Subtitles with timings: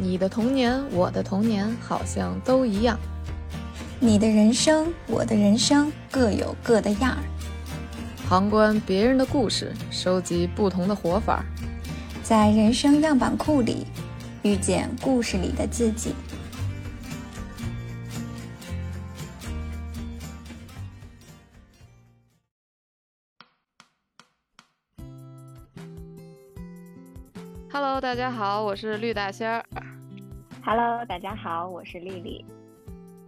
[0.00, 2.98] 你的童年，我的童年，好像都一样。
[4.00, 7.22] 你的人生，我的人生，各有各的样儿。
[8.26, 11.44] 旁观别人的故事，收集不同的活法，
[12.22, 13.86] 在人生样板库里
[14.42, 16.14] 遇见故事里的自己。
[27.72, 29.89] Hello，大家好，我是绿大仙儿。
[30.62, 32.44] Hello，大家好，我是丽丽。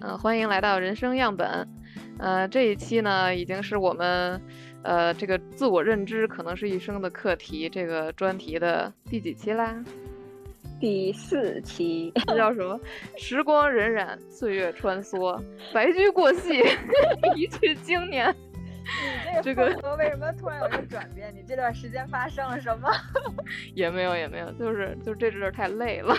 [0.00, 1.66] 嗯、欢迎来到人生样本。
[2.18, 4.38] 呃，这一期呢，已经是我们
[4.82, 9.74] 呃这个自我认知可能是一生的课题这个专题的第几期啦？
[10.78, 12.78] 第四期，这叫什么？
[13.16, 16.62] 时光荏苒，岁月穿梭，白驹过隙，
[17.34, 18.34] 一去经年。
[18.84, 19.64] 你这个
[19.98, 21.32] 为什么突然有一个转变？
[21.34, 22.88] 你这段时间发生了什么？
[23.74, 26.14] 也没有，也没有，就是就这阵儿太累了。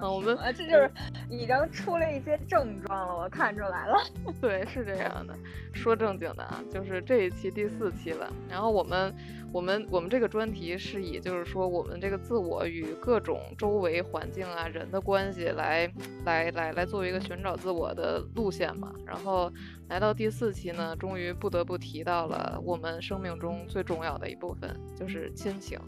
[0.00, 0.90] 嗯，我们啊，这就是
[1.28, 3.96] 已经出了一些症状了，我看出来了。
[4.40, 5.34] 对，是这样的。
[5.72, 8.30] 说正经的啊，就是这一期第四期了。
[8.48, 9.14] 然后我们，
[9.52, 15.92] 我们，我们这个专题是以就是说我们这个自我与各种周围环境啊人的关系来，
[16.24, 18.92] 来，来，来作为一个寻找自我的路线嘛。
[19.04, 19.52] 然后
[19.88, 25.78] 来到第四期呢，终于不得不提到了我们生命中最重要的一部分，就是亲情。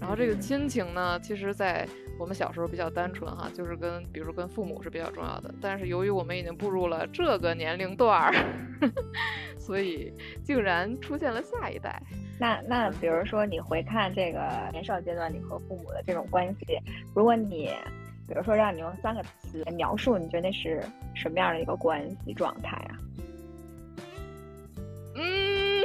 [0.00, 5.54] 然后这个亲情呢，其实，在我们小时候比较单纯哈，就是跟比如说跟父母是比较重要的。
[5.60, 8.34] 但是由于我们已经步入了这个年龄段儿，
[9.58, 12.02] 所以竟然出现了下一代。
[12.38, 16.78] 那那比如说你回看这个年少阶段你和父母的这种关系，
[17.14, 17.70] 如果你
[18.26, 20.82] 比如说让你用三个词来描述，你觉得那是
[21.14, 22.98] 什么样的一个关系状态啊？
[25.16, 25.84] 嗯，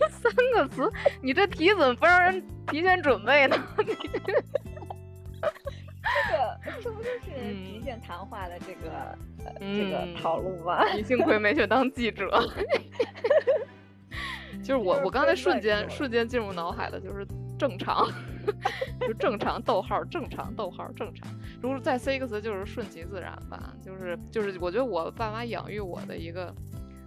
[0.30, 3.56] 三个词，你这题怎么不让人提前准备呢？
[3.76, 3.84] 这
[6.32, 9.18] 个这不就是嗯极限谈话的这个、
[9.60, 10.84] 这个套路吗？
[10.94, 12.30] 你幸亏没去当记者。
[14.62, 17.26] 就是我，我刚才瞬间瞬间进入脑海的就是
[17.58, 18.06] 正常，
[19.00, 21.26] 就正常逗号正常逗号正常。
[21.60, 23.74] 如果再塞一个词，就是顺其自然吧。
[23.84, 26.54] 就是就是，我觉得我爸妈养育我的一个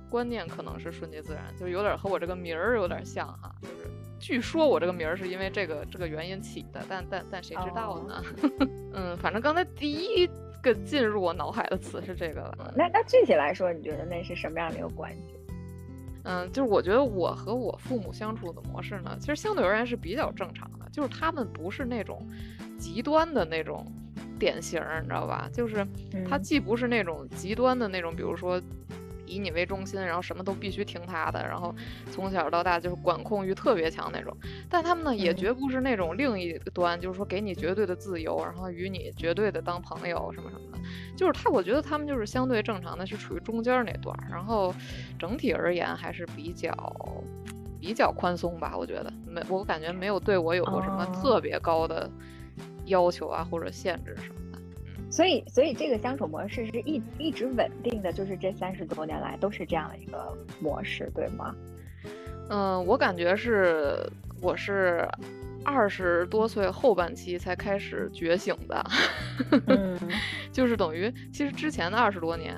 [0.10, 3.54] 观念可能是顺其自然，就是有点和我这个名儿有点像哈。
[3.62, 3.90] 就是
[4.20, 8.24] 据说我这个名儿是因为这个这个原因起的，但但但谁知道呢？
[8.94, 10.28] 嗯，反正刚才第一
[10.62, 12.74] 个进入我脑海的词是这个了。
[12.76, 15.36] 那那具体来说，你觉得那是什么样的一个关系？
[16.24, 22.28] 嗯，就是我觉得我和我父母相处的模式呢，其实相对而言是比较正常的，就是他们不是那种
[22.80, 23.86] 极端的那种
[24.40, 25.48] 典型儿，你知道吧？
[25.54, 25.86] 就是
[26.28, 28.60] 他嗯既不是那种极端的那种，比如说
[29.26, 31.74] 以你为中心，然后什么都必须听他的，然后
[32.12, 34.36] 从小到大就是管控欲特别强那种。
[34.70, 40.78] 但他们呢，也嗯绝不是那种另一端，就是说给你绝对的自由，然后与你绝对的当朋友什么什么的。
[41.16, 44.74] 就是他，我觉得他们就是相对正常的，是处于中间儿那段儿，然后
[45.18, 46.72] 整体而言还是比较
[47.80, 48.76] 比较宽松吧。
[48.78, 52.10] 我觉得没，我感觉没有对我有过什么哦特别高的
[52.86, 54.45] 要求啊或者限制什么的。
[55.10, 61.56] 所以，所以这个相处模式是一一直稳定的，就是这三十多年来都是这样的一个模式，对吗？
[62.50, 63.98] 嗯，我感觉是
[64.42, 65.08] 我是
[65.64, 68.86] 二十多岁后半期才开始觉醒的。
[69.68, 69.98] 嗯
[70.52, 72.56] 就是等于其实之前的二十多年，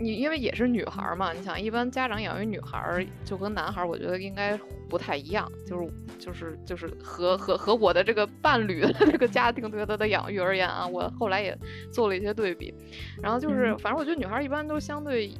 [0.00, 11.56] 你因为也是女孩儿嘛，你想一般家长养育女孩儿就跟男孩儿，我觉得应该不太一样，就是就是就是和和和我的这个伴侣的这个家庭对他的养育而言啊，我后来也
[11.92, 12.74] 做了一些对比，
[13.22, 15.30] 然后就是嗯反正我觉得女孩儿一般都相对。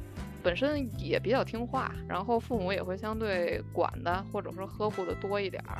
[0.43, 5.77] 本身也比较听话，然后父母也会相对管的或者说呵护的多一点儿，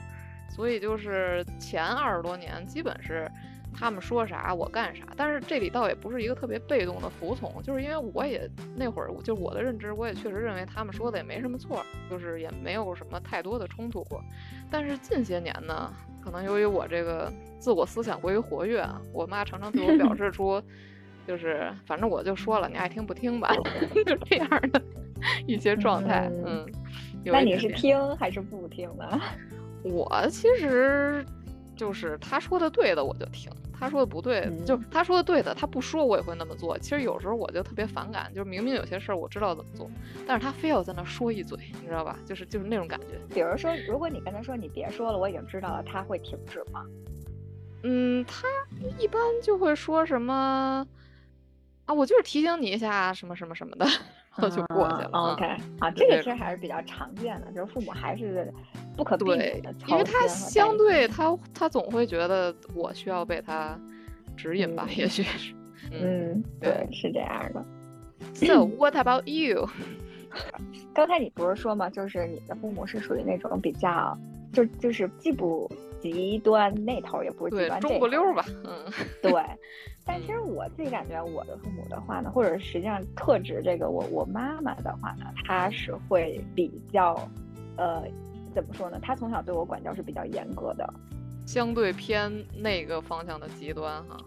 [0.52, 3.28] 所以就是前二十多年基本是
[3.73, 14.21] 他们说啥我干啥，但是这里倒也不是一个特别被动的服从，就是因为我也那会儿就我的认知，我也确实认为他们说的也没什么错，就是也没有什么太多的冲突过。
[14.69, 15.91] 但是近些年呢，
[16.23, 20.62] 可能由于我这个自我思想过于活跃啊，我妈常常对我表示 出，
[21.27, 23.56] 就是反正我就说了，你爱听不听吧，
[24.06, 24.81] 就这样的
[25.47, 26.65] 一些状态，嗯
[27.24, 29.21] 那你是听还是不听呢？
[29.83, 31.25] 我其实
[31.81, 36.78] 就是他说的对的我就听，他说的不对，嗯就他说的对的，他不说我也会那么做。
[36.78, 39.89] 其实有时候我就特别反感，就是明明有些事儿我知道怎么做，
[40.28, 42.16] 但是他非要在那说一嘴，你知道吧？
[42.24, 43.19] 就是就是那种感觉。
[43.33, 46.86] 比如说，如果你跟他说你别说了，我已经知道了，他会停止吗？
[47.81, 48.48] 嗯，他
[49.00, 50.86] 一般就会说什么
[51.86, 53.86] 啊，我就是提醒你一下什么什么什么的，
[54.38, 55.10] 然后就过去了。
[55.34, 55.45] OK，
[55.80, 58.54] 啊，这个其实还是比较常见的，就是父母还是
[58.95, 63.79] 不可避对免的，因为他相对他他总会觉得我需要被他
[64.35, 65.53] 指引吧，也许是。
[65.91, 67.65] 嗯，对，是这样的。
[68.33, 69.67] So what about you？
[70.93, 71.89] 刚才你不是说吗？
[71.89, 74.17] 就是你的父母是属于那种比较，
[74.53, 78.45] 就就是既不极端那头，也不是极端中不溜吧？
[78.63, 78.85] 嗯，
[79.21, 79.33] 对。
[80.03, 87.15] 但其实我自己感觉，我的父母的话呢，或者实际上特指这个我我妈妈的话呢，她是会比较，
[87.77, 88.03] 呃，
[88.53, 89.00] 怎么说呢？
[89.01, 90.94] 他从小对我管教是比较严格的，
[91.45, 94.18] 相对偏那个方向的极端哈。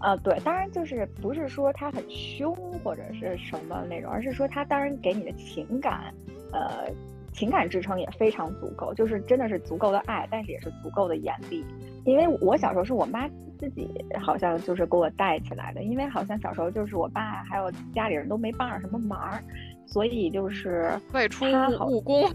[0.00, 6.12] 呃，对，当然就是不是说他很凶或者是什么那种，而是说他当然给你的情感，
[6.52, 6.90] 呃，
[7.32, 11.64] 情感支撑也非常足够，就是真的是足够的爱，但是也是足够的严厉。
[12.04, 13.28] 因为我小时候是我妈
[13.60, 13.88] 自己
[14.20, 19.40] 好像就是给我带起来的，因为好像小时候就是我爸还有家里人都没帮上什么忙，
[19.86, 21.44] 所以就是外出
[21.88, 22.30] 务工。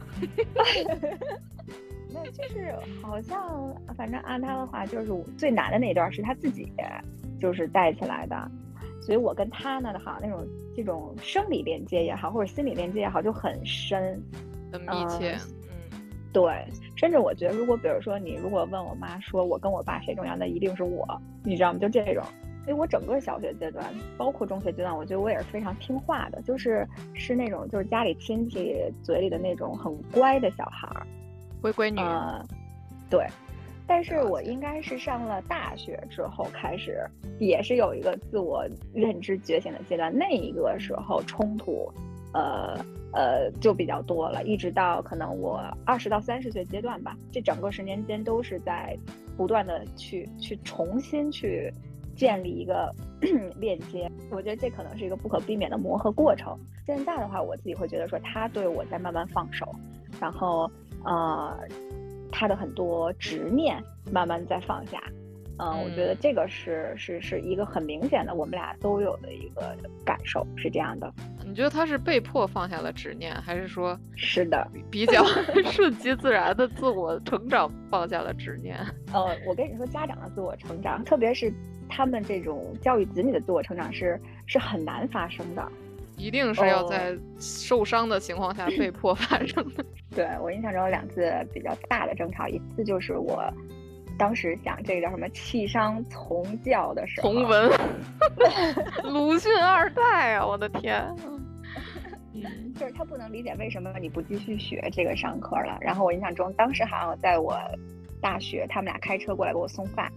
[2.13, 6.71] 那就是好像反正按他的话，就是最难的那段是他自己。
[7.39, 8.49] 就是带起来的，
[8.99, 10.43] 所以我跟他呢，好像那种
[10.75, 14.19] 这种生理链接也好，或者心理链接也好，就很深，
[14.71, 15.37] 很密切。
[15.69, 16.01] 嗯，
[16.33, 16.65] 对，
[16.95, 21.05] 甚至我觉得，如果比如说你如果问我妈说我跟我爸谁重要，那一定是我，
[21.43, 21.77] 你知道吗？
[21.77, 22.23] 就这种。
[22.67, 23.85] 所以我整个小学阶段，
[24.17, 31.07] 包括中学阶段，我觉得我也是非常听话的，就是是那种就是家里亲戚嘴里的那种很乖的小孩儿，
[31.61, 31.97] 乖乖女。
[33.09, 33.25] 对。
[33.87, 37.09] 但是我应该是上了大学之后开始，
[37.39, 40.13] 也是有一个自我认知觉醒的阶段。
[40.13, 41.89] 那一个时候冲突，
[42.33, 42.77] 呃
[43.13, 47.15] 呃就比较多了，一直到可能我二十到三十岁阶段吧。
[47.31, 48.93] 这整个十年间都是在
[49.37, 51.71] 不断的去去重新去
[52.17, 52.93] 建立一个
[53.55, 54.11] 链接。
[54.31, 56.57] 我觉得这可能是一个不可避免的磨合过程。
[56.85, 59.73] 现在的话，我自己会觉得说他对我在慢慢放手，
[60.19, 60.69] 然后
[61.05, 61.57] 呃。
[62.29, 63.81] 他的很多执念
[64.11, 65.01] 慢慢在放下，
[65.57, 69.75] 嗯，我觉得这个是是是一个很明显的，我们俩都有的一个
[70.05, 71.11] 感受是这样的。
[71.45, 75.23] 你觉得他是被迫放下了执念，还是说是的比较
[75.71, 78.77] 顺其自然的自我成长放下了执念？
[79.13, 81.51] 呃，我跟你说，家长的自我成长，特别是
[81.87, 85.71] 他们这种教育子女的自我成长是是很难发生的。
[86.17, 89.85] 一定是要在受伤的情况下被 迫发生的。
[90.15, 93.43] 对我印象中有两次比较大的争吵，一次就是我
[94.17, 97.69] 当时想这个叫什么弃商从教的时候，从文，
[99.05, 101.05] 鲁迅二代啊，我的天！
[102.79, 105.77] 就是他不能理解为什么你不继续学这个上课了。
[105.81, 107.55] 然后我印象中当时好像在我
[108.19, 110.11] 大学，他们俩开车过来给我送饭。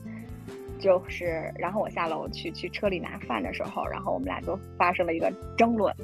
[0.81, 5.95] 就是，然后我下楼去去车里拿饭的时候，然后我们俩就发生了一个争论。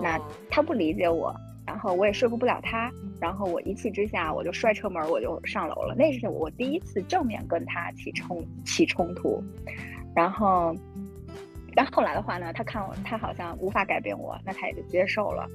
[0.00, 0.18] 那
[0.48, 1.34] 他不理解我，
[1.66, 2.90] 然后我也说服不了他，
[3.20, 5.94] 然后我一气之下我就摔车门，我就上楼了。
[5.94, 9.42] 那是我第一次正面跟他起冲起冲突。
[10.14, 10.74] 然后，
[11.74, 15.46] 但后来的话呢，他看我，他好像无法改变我，那他也就接受了。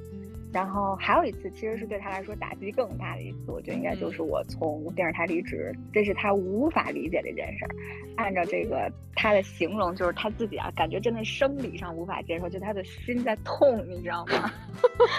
[0.56, 7.76] 然后还有一次，其实是对他来说打击更大的一次，我觉得应该就是我从电视台离职，这是他无法理解的一件事儿。
[8.16, 14.50] 按照这个他的形容，就是他自己啊，感觉真的生理上无法接受，就他的心在痛，你知道吗？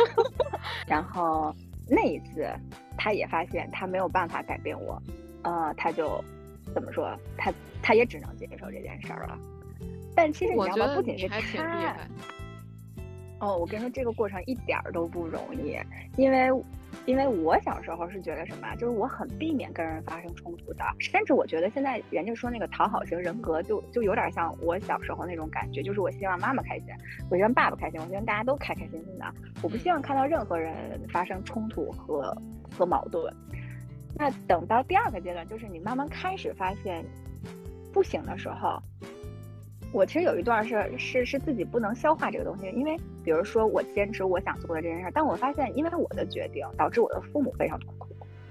[0.89, 1.55] 然后
[1.87, 2.49] 那一次，
[2.97, 4.99] 他也发现他没有办法改变我，
[5.43, 6.19] 呃，他就
[6.73, 9.39] 怎么说，他他也只能接受这件事儿了。
[10.15, 10.95] 但其实你知道吗？
[10.95, 11.95] 不仅是他。
[13.39, 15.77] 哦，我跟你说，这个过程一点儿都不容易，
[16.17, 16.49] 因为，
[17.05, 26.87] 因为我小时候是觉得什么，就是我很避免跟人发生冲突的，甚至我觉得现在人家说那个讨好型人格，就就有点像我小时候那种感觉，就是我希望妈妈开心，
[27.31, 29.27] 我希望爸爸开心，我希望大家都开开心心的，
[29.63, 30.75] 我不希望看到任何人
[31.13, 32.35] 发生冲突和
[32.71, 33.31] 和矛盾。
[34.19, 37.05] 那等到第二个阶段，就是你慢慢开始发现
[37.93, 38.83] 不行的时候。
[39.97, 48.09] 我其实有一段是是是自己不能消化这个东西，因为比如说我坚持我想做的这件事，但我发现因为我的决定导致我的父母非常痛苦，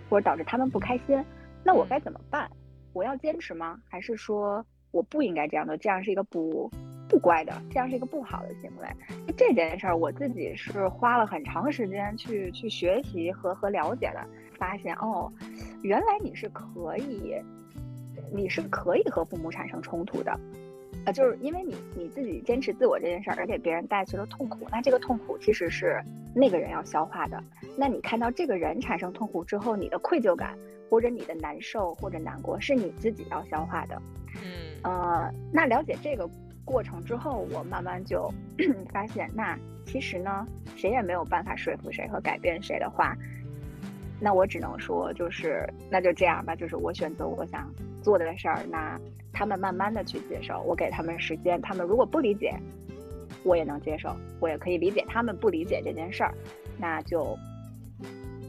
[0.09, 1.23] 或者导致他们不开心，
[1.63, 2.49] 那我该怎么办？
[2.93, 3.79] 我要坚持吗？
[3.87, 5.77] 还是说我不应该这样的？
[5.77, 6.67] 这样是一个不
[7.07, 8.87] 不乖的，这样是一个不好的行为。
[9.37, 15.31] 这件事儿我自己是花了很长时间去去学习和和了解的，发现哦，
[15.83, 17.35] 原来你是可以，
[18.33, 20.35] 你是可以和父母产生冲突的。
[21.05, 26.01] 啊，就是因为你你自己坚持自我这件事儿，而给别人带去了痛苦，那这个痛苦其实是
[26.33, 27.41] 那个人要消化的。
[27.77, 30.57] 那你看到这个人产生痛苦之后，你的愧疚感
[30.89, 34.01] 或者你的难受或者难过，是你自己要消化的。
[34.35, 36.27] 嗯，呃，那了解这个
[36.65, 38.29] 过程之后，我慢慢就
[38.91, 43.15] 发现，那其实呢，谁也没有办法说服谁和改变谁的话，
[44.19, 47.69] 那我只能说，就是那就这样吧，就是我选择我想
[48.01, 49.00] 做的事儿，那
[49.34, 52.53] 他们慢慢的去接受，我给他们时间，他们如果不理解，
[53.43, 56.34] 我也能接受，我也可以理解他们不理解这件事儿，
[56.77, 57.38] 那就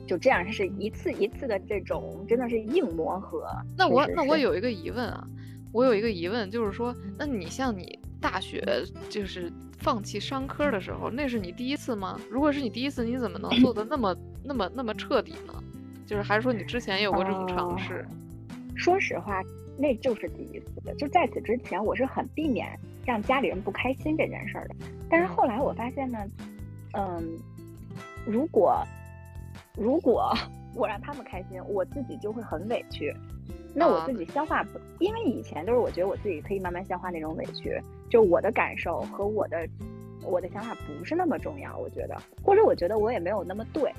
[0.06, 3.44] 就这样，是一次一次的这种真的是硬磨合。
[3.76, 4.50] 那我那我有。
[4.52, 5.26] 有一个疑问啊，
[5.72, 8.64] 我有一个疑问，就是说，那你像你大学
[9.10, 12.20] 就是放弃商科的时候，那是你第一次吗？
[12.30, 15.62] 如果是你第一次，你怎么能做的那么那么那么彻底呢？
[16.06, 18.06] 就是还是说你之前也有过这种尝试？
[18.76, 19.42] 说实话，
[19.76, 20.94] 那就是第一次。
[20.96, 24.76] 就在此之前，我是很避免让家里人不开心这件事儿的。
[25.10, 26.18] 但是后来我发现呢，
[26.92, 27.38] 嗯，
[28.24, 28.82] 如果
[29.76, 30.32] 如果
[30.76, 33.12] 我让他们开心，我自己就会很委屈。
[33.74, 39.68] 那我自己消化不，因为以前都是我觉得我自己可以慢慢消化那种委屈，就我的感受和我的
[40.22, 43.92] 我的想法不是那么重要，我觉得，或者我觉得我也没有那么对，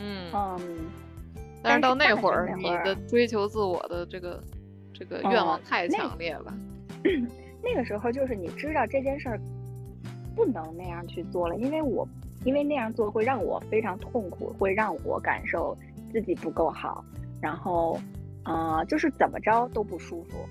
[0.00, 0.60] 嗯嗯。
[1.62, 4.42] 但是到那会儿，你的追求自我的这个
[4.92, 6.52] 这个愿望太强烈了。
[7.62, 9.40] 那个时候就是你知道这件事儿
[10.34, 12.08] 不能那样去做了，因为我
[12.44, 15.76] 因为那样做会让我非常痛苦，会让我感受
[16.10, 17.04] 自己不够好，
[17.40, 18.00] 然后。
[18.42, 20.48] 啊，就是怎么着都不舒服，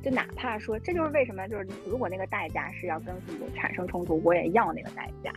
[0.00, 5.32] 就哪怕说，这就是为什么，就是如果那个代价是要跟父母产生冲突，我也要那个代价。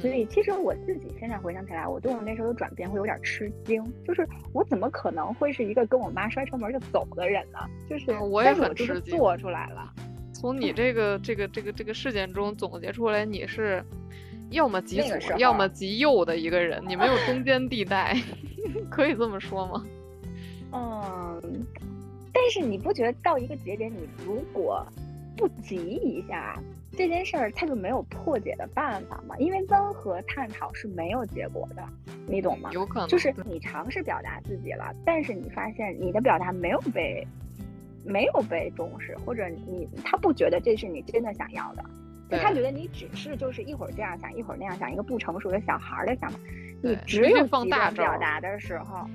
[0.00, 7.58] 所以其实我自己现在回想起来，我对我那时候的转变会有点吃惊，就是我怎么可能会是一个跟我妈摔车门就走的人呢？
[7.88, 9.92] 就是我也很吃惊，做出来了。
[10.32, 13.84] 从你这个这个这个这个事件中总结出来，你是
[14.50, 18.16] 要么极左，要么极右的一个人，你没有中间地带，
[18.88, 19.84] 可以这么说吗？
[20.70, 21.66] 嗯，
[22.32, 24.86] 但是你不觉得到一个节点，你如果
[25.36, 26.56] 不急一下
[26.96, 29.36] 这件事儿，它就没有破解的办法嘛？
[29.38, 31.82] 因为温和探讨是没有结果的，
[32.26, 32.70] 你懂吗？
[32.72, 37.26] 有可能就是你尝试表达自己了，但是你发现你的表达没有被
[38.04, 41.84] 没有被重视，或者你他不觉得这是你真的想要的，
[42.30, 46.38] 就他觉得你只是就是一会儿这样想，一会儿那样想，一个不成熟的小孩的想法。
[46.82, 49.06] 你只有放大表达的时候，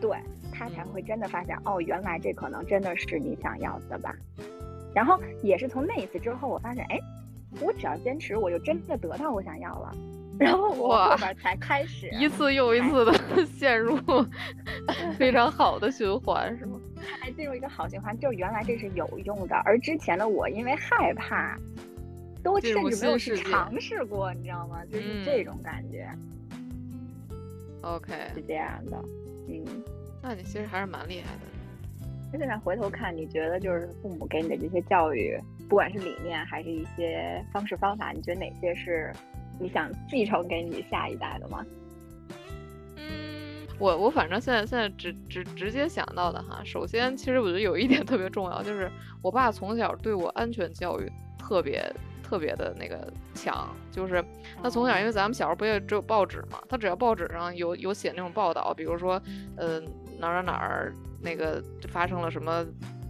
[0.00, 0.16] 对。
[0.52, 4.14] 他才会真的发现，哦，原来这可能真的是你想要的吧。
[4.94, 6.98] 然后也是从那一次之后，我发现，哎，
[7.60, 9.94] 我只要坚持，我就真的得到我想要了。
[10.38, 13.12] 然后我后边才开始一次又一次的
[13.44, 13.98] 陷入
[15.18, 16.80] 非常好的循环，是吗？
[17.20, 19.54] 还进入一个好循环，就原来这是有用的。
[19.66, 21.58] 而之前的我因为害怕，
[22.42, 24.82] 都甚至没有去尝试过，你知道吗？
[24.90, 26.08] 就是这种感觉。
[27.82, 28.96] OK，是这样的，
[29.48, 29.62] 嗯。
[30.22, 31.59] 那你其实还是蛮厉害的。
[32.32, 39.12] 那现在回头看，你觉得就是父母给你的这些教育，不管是理念还是一些方式方法，你觉得哪些是
[39.58, 41.64] 你想继承给你下一代的吗？
[42.96, 48.90] 嗯，我我反正现在现在直直直接想到的哈，首先其实我觉得有一点特别重要，就是
[49.22, 51.92] 我爸从小对我安全教育特别。
[52.22, 54.24] 特别的那个强，就是
[54.62, 59.20] 他从小，因为咱们小时候不也只有报纸嘛，他只要报纸上有有写那种报道，比如说，
[59.56, 59.82] 呃，
[60.16, 62.64] 哪儿哪儿那个发生了什么，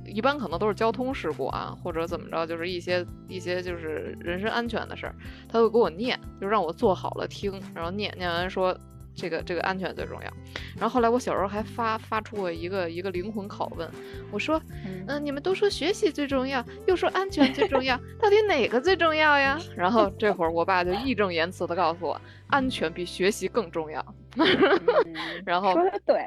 [0.05, 5.15] 一般可能都是交通事故啊，或者怎么着，就是一些一些就是人身安全的事儿，
[5.49, 8.77] 他会给我念，就让我做好了听，然后念念完说。
[9.13, 10.33] 这个这个安全最重要，
[10.79, 13.91] 然后后来我小时候还发发出过一个一个灵魂拷问，
[14.31, 14.63] 我说，
[15.09, 19.59] 嗯，你们都说学习最重要，又说安全最重要，到底哪个最重要呀？
[19.77, 24.03] 然后这会儿我爸就义正言辞的告诉我，安全比学习更重要。
[25.45, 26.25] 然后说的对，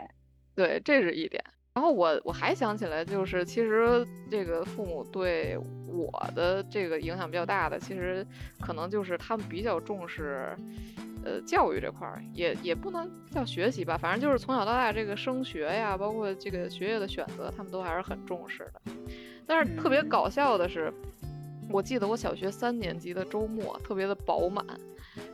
[0.54, 1.42] 对，这是一点。
[1.74, 8.26] 然后我我还想起来，就是其实这个父母对我的这个影响比较大的，其实
[8.60, 10.56] 可能就是他们比较重视。
[11.26, 18.92] 呃，教育这块儿也也不能叫学习吧，反正就是从小到大这个升学呀，包括这个学业的选择，他们都还是很重视的。
[19.48, 20.94] 但是特别搞笑的是，
[21.70, 24.66] 我记得我小学三年级的周末特别的饱满，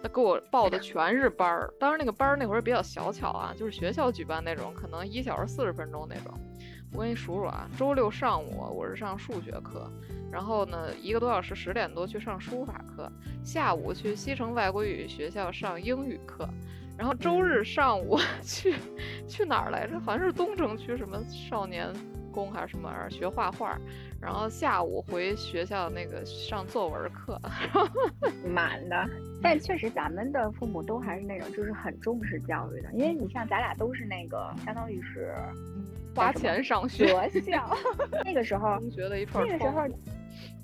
[0.02, 1.74] 他给我报的全是班儿。
[1.80, 6.34] 当时那个班儿那会儿比较小巧啊，就是学校举办那种，可能一小时四十分钟那种。
[6.92, 9.92] 我给你数数啊，周六上午我是上数学课。
[10.32, 13.12] 然后呢，一个多小时，十点多去上书法课，
[13.44, 16.48] 下午去西城外国语学校上英语课，
[16.96, 18.76] 然后周日上午 去
[19.28, 20.00] 去哪儿来着？
[20.00, 21.92] 好像是东城区什么少年
[22.32, 23.76] 宫还是什么玩意儿学画画，
[24.22, 27.40] 然后下午回学校那个上作文课，
[28.54, 29.10] 满的。
[29.42, 35.34] 但确实，咱们的父母都还是那种就是很重视教育的，因为你像咱俩都是那个相当于是
[36.16, 37.08] 花钱上学
[37.42, 37.70] 校，
[38.26, 39.88] 那个时候学的一串那个时候。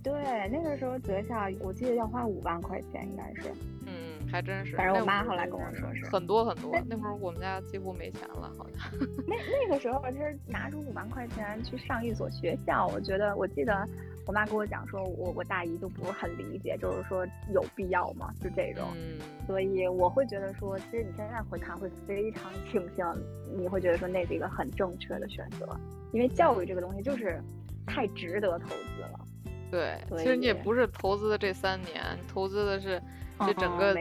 [0.03, 0.13] 对，
[0.51, 3.49] 那个时候学校我记得要花五万块钱，应该是。
[3.87, 4.75] 嗯，还真是。
[4.75, 6.79] 反正我妈后来跟我说是很多很多。
[6.87, 8.77] 那会儿我们家几乎没钱了，好像。
[9.25, 13.83] 那那个时候就是拿出五万块钱去上一所学校，我觉得我记得
[14.25, 18.33] 我妈跟我讲说，我我大姨都不是很理解，就是说有必要吗？
[18.41, 18.85] 就这种。
[18.95, 19.19] 嗯。
[19.45, 23.05] 所以我会觉得说，其实你现在回看会非常庆幸，
[23.55, 25.67] 你会觉得说那是一个很正确的选择，
[26.11, 27.39] 因为教育这个东西就是
[27.85, 29.19] 太值得投资了。
[29.69, 33.01] 对，其实你也不是投资的这三年，投资的是
[33.39, 33.95] 这整个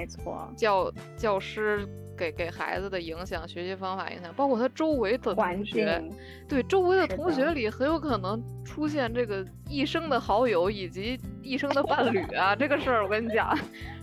[0.56, 6.02] 教教师给给孩子的影响、学习方法影响，包括他周围的同学，
[6.48, 13.56] 对周围的同学里很有可能出现这个一生的好友以及一生的伴侣啊，这个事儿我跟你讲。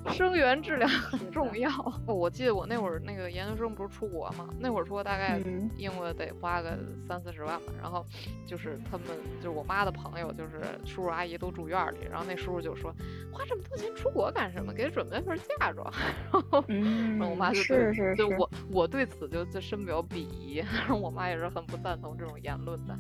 [0.10, 1.70] 生源质量很重要。
[2.08, 5.40] 我记得我那会儿那个研究生不是出国嘛，那会儿出国大概
[5.78, 6.76] 英国得花个
[7.08, 7.72] 三四十万吧。
[7.80, 8.04] 然后
[8.48, 9.06] 就是他们
[9.40, 12.92] 就是我妈的朋友，就是叔叔阿姨都住院里，然后那叔叔就说
[13.32, 14.74] 花这么多钱出国干什么？
[14.74, 15.94] 给他准备份嫁妆。
[16.68, 20.64] 然后我妈就是是就我我对此就就深表鄙夷。
[21.00, 22.98] 我妈也是很不赞同这种言论的。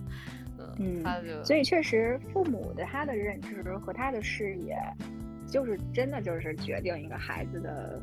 [0.79, 1.03] 嗯，
[1.43, 4.75] 所以确实父母的他的认知和他的视野。
[5.47, 8.01] 就是真的就是决定一个孩子的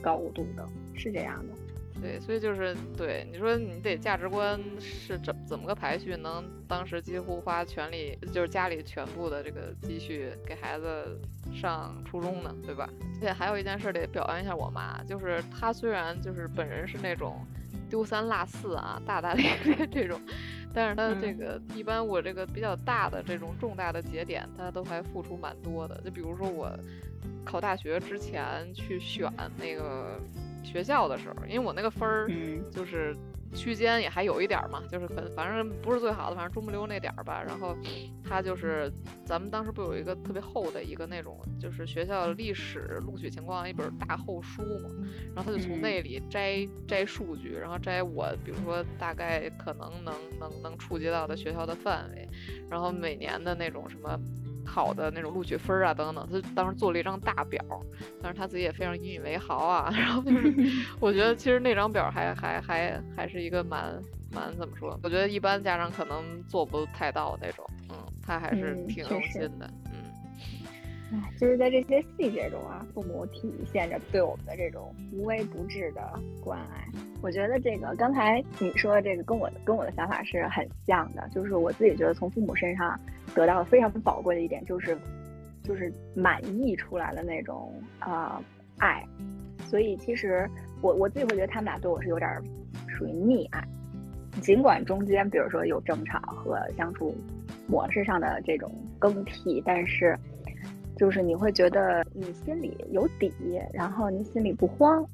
[0.00, 2.00] 高度的，是这样的。
[2.00, 11.20] 对，所以就是对你说，你得价值观是怎怎么个排序，能当时几乎花全力，就是家里全部的这个积蓄给孩子
[11.52, 12.88] 上初中呢，对吧？
[13.16, 17.44] 而且还有一件事得表扬一下我妈，就是她虽然就是本人是那种
[17.90, 20.20] 丢三落四啊，大大咧咧这种。
[20.74, 26.00] 但是他这个一般，我这个比较大的这种重大的节点，他都还付出蛮多的。
[26.04, 26.70] 就比如说我
[27.44, 30.20] 考大学之前去选那个
[30.64, 32.28] 学校的时候，因为我那个分儿
[32.70, 33.16] 就是。
[33.54, 37.42] 区间也还有一点嘛，就是反反正不是最好的，反正中不溜那点儿吧。
[37.42, 37.76] 然后
[38.22, 38.92] 他就是
[39.24, 44.90] 咱们当时不有一个特别厚的一个那种，就是学校历史录取情况一本大厚书嘛。
[45.34, 52.28] 然后他就从那里摘摘数据，然后摘我比如说大概可能能能能触及到的学校的范围，
[52.68, 54.18] 然后每年的那种什么。
[54.64, 57.60] 考的那种录取分啊，等等，他当时做了一张大表，
[58.22, 59.90] 但是他自己也非常引以为豪啊。
[59.96, 60.54] 然后就是，
[61.00, 64.00] 我觉得其实那张表还还还还是一个蛮
[64.32, 64.98] 蛮怎么说？
[65.02, 70.02] 我觉得一般家长可能做不太到那种，嗯，他还是挺用心的，嗯。
[71.12, 76.86] 唉，就是在这些细节中啊，父母体现着对我们的这种无微不至的关爱。
[77.22, 82.98] 我觉得这个刚才你说的这个跟我跟我的想法是很像的，就是我自己觉得从父母身上。
[83.34, 84.96] 得到了非常宝贵的一点就是，
[85.64, 88.40] 就是满意出来的那种啊
[88.78, 89.04] 爱，
[89.66, 90.48] 所以其实
[90.80, 92.30] 我我自己会觉得他们俩对我是有点
[92.86, 93.66] 属于溺爱，
[94.40, 97.12] 尽管中间比如说有争吵和相处
[97.66, 100.16] 模式上的这种更替，但是
[100.96, 103.32] 就是你会觉得你心里有底，
[103.72, 105.04] 然后你心里不慌，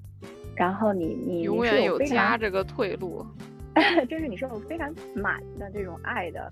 [0.54, 3.24] 然后你你永远有家这个退路。
[4.10, 6.50] 就是你是有非常满的这种爱的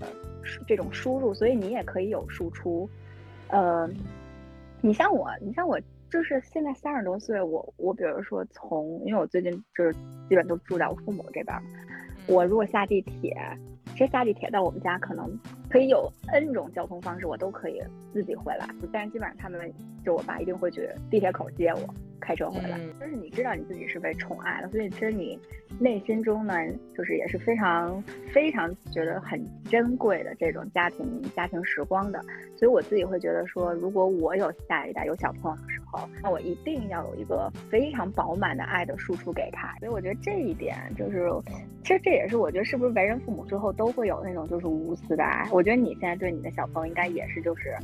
[0.68, 2.88] 这种输入，所以你也可以有输出。
[3.48, 3.90] 呃，
[4.80, 9.92] 你像我，你像我，就是现在三十多岁，我我比如说从，因为我最近就是
[10.28, 11.60] 基本都住在我父母这边，
[12.28, 13.36] 我如果下地铁，
[13.92, 15.28] 其实下地铁到我们家可能
[15.68, 19.72] 可以有 N 种交通方式，我都可以自己回来，但是基本上他们
[20.04, 21.94] 就我爸一定会去地铁口接我。
[22.20, 25.38] 开车回来，就是你知道你自己是被宠爱的，所以其实你
[25.78, 26.52] 内心中呢，
[26.94, 28.02] 就是也是非常
[28.32, 32.20] 非常觉得很珍贵的这种家庭家庭时光的。
[32.56, 39.72] 所以我自己会觉得说，如果我有下一代有小朋友的时候，那我一定要有一个非常饱满的爱的输出给他。
[39.78, 41.30] 所以我觉得这一点就是，
[41.84, 45.48] 其实这也是我觉得是不是为人父母之后都会有那种就是无私的爱。
[45.58, 47.76] 我觉得你现在对你的小朋友应该也是就是，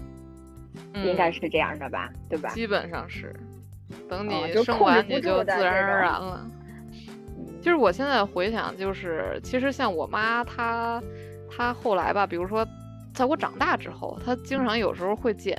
[0.95, 2.49] 应该是这样的吧，对吧？
[2.51, 3.35] 基本上是。
[4.09, 6.49] 等你生完你就自然而然了。
[7.61, 11.03] 就是我现在回想，就是其实像我妈她，
[11.51, 12.65] 她后来吧，比如说
[13.13, 15.59] 在我长大之后，她经常有时候会捡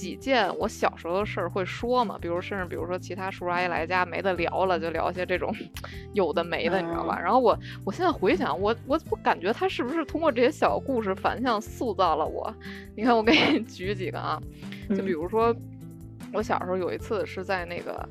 [0.00, 5.54] 几件我小时候的事儿会说嘛，比如甚至比如说其他叔叔阿姨来家没得聊了，就聊一些这种
[6.14, 7.20] 有的没的，你知道吧？
[7.20, 12.52] 然后我我现在回想，我我我感觉他是不是通过这些小故事反向塑造了我？
[12.96, 14.40] 你看，我给你举几个啊，
[14.88, 15.54] 就比如说。
[16.32, 18.08] 我小时候有一次是在那个，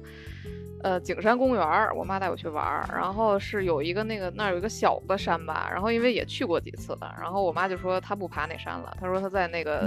[0.82, 9.82] 呃，景山公园，我妈带我去玩儿，然后是有一个那个那儿有一个小的山吧，然后因为也去过几次了，然后我妈就说她不爬那山了，她说她在那个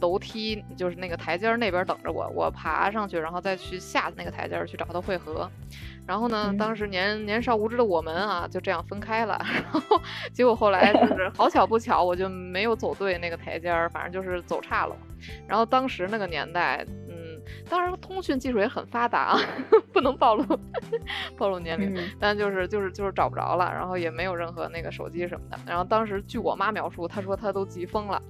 [0.00, 5.50] 楼梯，就是那个台阶那边等着我，我爬上去，然后再去下那个台阶去找她会合。
[6.06, 9.40] 然后呢，当时年年少无知的我们啊，就这样分开了，
[9.72, 10.00] 然后
[10.32, 14.94] 结果后来就是 好巧不巧，我就没有走对那个台阶儿，反正就是走岔了。
[15.48, 17.05] 然后当时那个年代，嗯。
[17.68, 19.40] 当然通讯技术也很发达啊，
[19.92, 20.44] 不能暴露
[21.36, 25.58] 暴露年龄，嗯但就是就是就是找不着了，然后也没有任何那个手机什么的。
[25.66, 28.20] 然后当时据我妈描述，她说她都急疯了，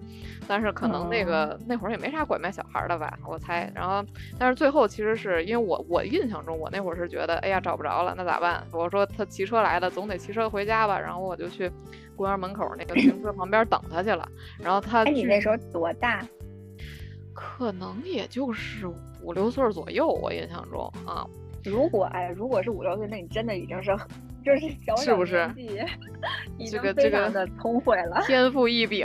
[0.49, 3.71] 但是可能那个、那会儿也没啥拐卖小孩儿的吧，我猜。
[3.75, 4.05] 然后
[4.39, 8.63] 但是最后其实是因为我我印象中我那会儿是觉得，哎呀找不着了，那咋办？
[8.73, 10.99] 我说他骑车来的，总得骑车回家吧。
[10.99, 11.71] 然后我就去
[12.17, 14.27] 公园门口那个自行车旁边等他去了。
[14.59, 16.25] 然后他哎，你那时候多大？
[17.37, 18.89] 可能也就是
[19.21, 21.29] 五六岁左右，我印象中啊。
[21.63, 23.95] 如果哎，如果是五六岁，那你真的已经是
[24.47, 25.85] 就是小小是不是年
[26.57, 28.23] 纪 这个这个的聪慧了。
[28.25, 29.05] 天赋异禀。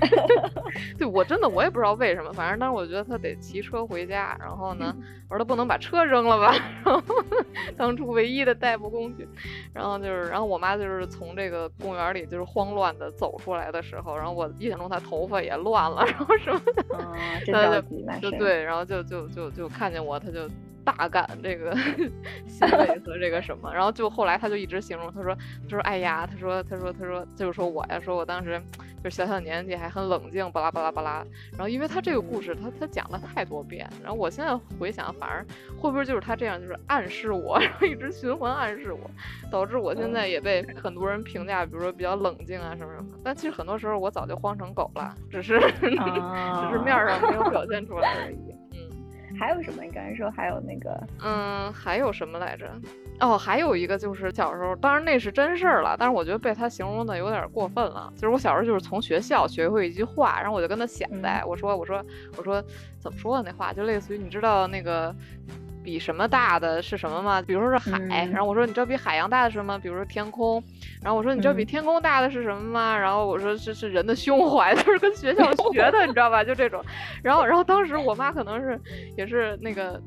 [0.96, 4.94] 对我真的我也不知道为什么，反正当时我觉得他得骑车回家，然后呢，
[5.28, 7.02] 我说他不能把车扔了吧，然后
[7.76, 9.28] 当初唯一的代步工具，
[9.74, 20.48] 然后就是，然后我妈就是从这个公园里就是慌乱的走出来的时候，然后我印象中她头发也乱了，然后什么的，嗯，真那着急那就是对，然后就就就就看见我，他就
[20.84, 21.74] 大感这个
[22.46, 28.60] 欣慰和这个什么，然后就后来他就一直形容，他说他说哎呀，他说他说他说就是说我呀，说我当时
[29.02, 35.44] 就小小年纪还很冷静，巴拉巴拉巴拉，然后因为他这个故事他他讲了太多遍，然后我现在回想，反而
[35.78, 39.10] 会不会就是他这样就是暗示我， 然后一直循环暗示我，
[39.50, 48.54] 导致我现在也被很多人评价，比如说比较冷静啊什么什么，但其实很多时候我早就慌成狗了，只是啊 只是面儿上没有表现出来而已。
[49.40, 49.82] 嗯还有什么？
[49.82, 52.70] 你刚才说还有那个嗯，还有什么来着？
[53.20, 58.12] 哦，还有一个就是小时候，当然那是真事儿了，但是我觉得被他形容的有点过分了。
[58.16, 62.04] 就是我小时候就是从学校学会一句话，然后我就跟他显摆，我说我说
[62.36, 62.62] 我说
[62.98, 65.14] 怎么说的那话，就类似于你知道那个。
[65.82, 67.40] 比什么大的是什么吗？
[67.42, 69.78] 比如说是海，嗯然后我说你知道比海洋大的是什么？
[69.78, 70.62] 比如说天空，
[71.02, 72.96] 然后我说你知道比嗯天空大的是什么吗？
[72.98, 76.44] 然后我说这是人的胸怀， 就是跟学校学的，你知道吧？
[76.44, 76.84] 就这种。
[77.22, 78.80] 然后然后当时我妈可能是
[79.16, 80.00] 也是那个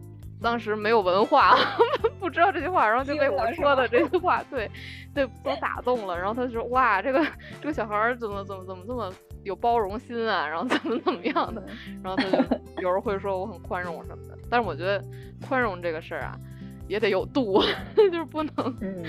[0.44, 1.56] 当时没有文化，
[2.20, 4.70] 不知道这句话，然后就被我说的这句话，对
[5.14, 6.18] 对所打动了。
[6.18, 7.26] 然后他就说哇，这个
[7.62, 9.12] 这个小孩儿怎么怎么怎么这么
[9.44, 10.46] 有包容心啊？
[10.48, 11.64] 然后怎么怎么样的？
[12.04, 12.38] 然后他就
[12.82, 14.38] 有时候会说我很宽容什么的。
[14.50, 15.04] 但是我觉得
[15.48, 16.38] 宽容这个事儿啊，
[16.88, 17.64] 也得有度，
[17.96, 19.04] 就是不能嗯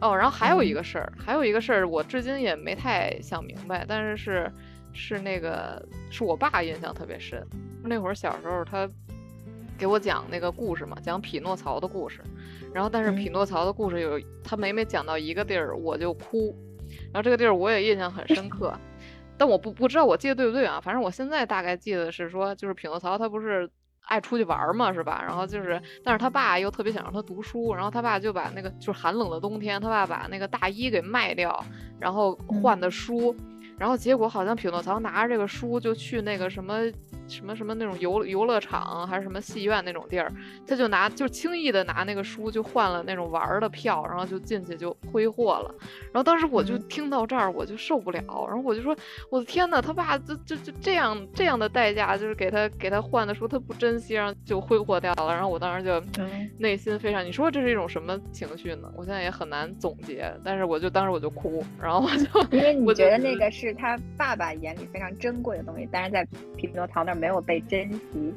[0.00, 0.14] 哦。
[0.14, 4.52] 然后还有一个事儿，还有一个事儿，我至今也没太想明白，但是是
[4.92, 7.44] 是那个是我爸印象特别深。
[7.82, 8.88] 那会儿小时候他
[9.78, 12.20] 给我讲那个故事嘛，讲匹诺曹的故事。
[12.74, 16.54] 然后但是匹嗯诺曹的故事有他每每讲到一个地儿我就哭，
[17.12, 18.74] 然后这个地儿我也印象很深刻。
[19.38, 23.70] 但我不不知道我记得对不对啊，反正我现在大概记得是说，就是匹诺曹他不是
[24.02, 25.22] 爱出去玩儿嘛，是吧？
[25.24, 31.64] 然后就是，但是他爸又特别想让他读书，然后他爸就把那个就是寒冷的冬天，他爸把那个大衣给卖掉，
[32.00, 33.34] 然后换的书，
[33.78, 36.80] 然后结果好像匹诺曹拿着这个书就去那个什么
[37.28, 40.32] 什么什么那种游游乐场还是什么戏院那种地儿，
[40.66, 45.74] 他就拿就轻易的拿那个书就换了那种玩的票，然后就进去就挥霍了。
[46.12, 48.96] 然后当时我就嗯听到这儿我就受不了，然后我就说
[49.30, 55.32] 我的天呐，他爸就就就这样这样的代价，就是给他给他换的书，他不珍惜，然后就挥霍掉了。
[55.32, 58.90] 然后我当时就嗯内心非常，你说这是一种什么情绪呢？
[58.96, 68.34] 我现在也很难总结，但是我就当时我就哭，然后我就因为你我觉得那个是他爸爸眼里非常珍贵的东西，但是在匹诺曹那儿没有被珍惜。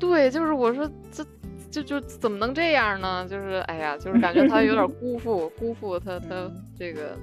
[0.00, 1.24] 对，就是我说这
[1.70, 3.26] 就就怎么能这样呢？
[3.28, 7.16] 就是哎呀，就是感觉他有点辜负辜负他 他嗯这个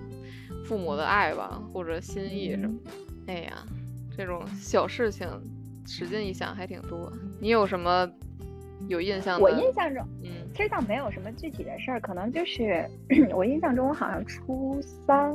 [0.66, 2.92] 父母的爱吧，或者心意什么的。
[3.28, 3.54] 哎呀，
[4.16, 5.28] 这种小事情
[5.86, 7.12] 使劲一想还挺多。
[7.40, 8.10] 你有什么
[8.88, 9.44] 有印象的？
[9.44, 12.90] 我印象中，嗯其实倒没有什么具体的事儿，可能就是
[13.36, 15.32] 我印象中，我好像初三，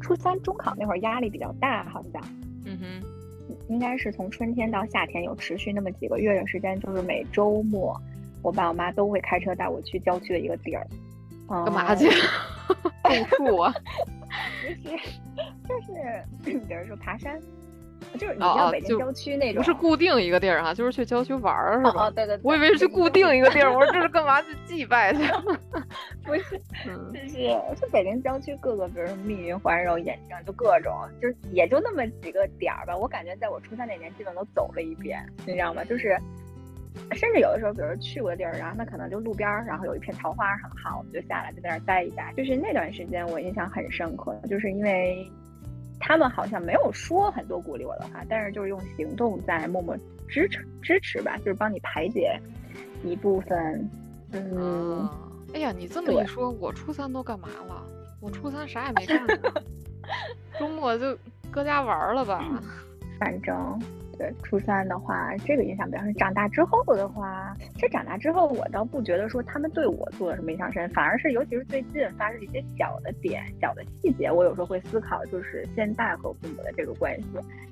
[0.00, 2.22] 初三中考那会儿压力比较大，好像
[2.66, 3.08] 嗯哼
[3.68, 8.00] 应该是从春天到夏天有持续那么几个月的时间，就是每周末，
[8.42, 10.86] 我爸我妈都会开车带我去郊区的一个地儿，
[11.48, 12.08] 干嘛去？
[13.04, 13.74] 住宿啊？
[14.64, 15.10] 就是
[15.68, 17.38] 就是，比如说爬山，
[18.18, 22.10] 就是你知哦哦就道北京郊区那种，不是固定一个地儿哈，就是去郊区玩儿是吧？
[22.10, 25.20] 对对对，我以为是去固定一个地儿，我说这是干嘛去祭拜去？
[26.24, 32.96] 不是， 嗯就是就北京郊区各个，比如说密云环绕、眼镜，就各种，就是也就那么几个点儿吧。
[32.96, 35.84] 我感觉在我初三那年，基本都走了一遍，你知道吗？
[35.84, 36.18] 就是，
[37.12, 42.32] 甚至有的时候，比如说去过的地儿，然后那可能就路边儿，然后有一片桃花很好，我们就下来就在那儿待一待。
[42.36, 45.30] 就是那段时间我印象很深刻，就是因为
[46.06, 49.96] 他们好像没有说很多鼓励我的话，但是就是用行动在默默
[50.28, 52.38] 支持支持吧，就是帮你排解
[53.02, 53.90] 一部分，
[54.32, 54.98] 嗯。
[54.98, 55.20] 啊
[55.54, 57.82] 哎呀，你这么一说，我初三都干嘛了？
[58.20, 59.34] 我初三啥也没干呢，
[60.60, 61.16] 周末就
[61.50, 62.44] 搁家玩儿了吧。
[63.18, 63.80] 反正
[64.18, 66.14] 对，初三的话，这个印象比较深。
[66.14, 77.26] 长大之后的话，其实长大之后，我倒不觉得说他们对我做了什么印象深，反而是尤其是最近发生一些小的点、小的细节，我有时候会思考，就是现在和父母的这个关系。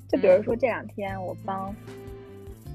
[0.09, 1.75] 就比如说这两天，我帮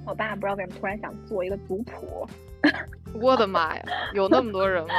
[0.05, 2.27] 我爸不知道为什么突然想做一个族谱，
[3.19, 4.93] 我的妈呀，有那么多人吗？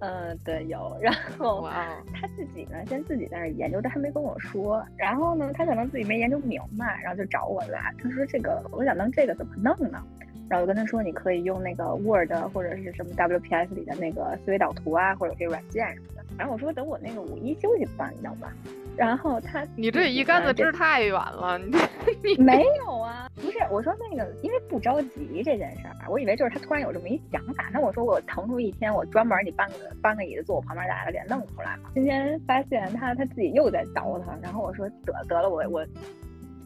[0.00, 0.96] 嗯，对，有。
[1.00, 1.66] 然后
[2.12, 4.84] 他自己呢，先自己在那研究，但还没跟我说。
[4.96, 7.94] 然后呢，他可能自己没研究明白，然后就找我来。
[8.02, 10.02] 他说：“这个我想弄这个怎么弄呢？”
[10.50, 18.52] 然后我跟他说：“你可以用那个 Word 或者是什么 WPS 里的那个思维导图啊，或者这个软件什么的。”然后我说：“等我那个五一休息吧你弄吧。”
[18.96, 21.74] 然后他，你这一竿子支太远了，你
[22.36, 23.28] 你没有啊？
[23.34, 27.68] 不是，我说那个，因为不着急这件事儿，我以为就是他突然有这么一想法。
[27.72, 31.90] 那我说我腾出一天，我专门你搬个搬个椅子坐我旁边，大家给弄出来嘛。
[31.94, 35.84] 今天发现他他自己又在倒腾，然后我说得得了，我我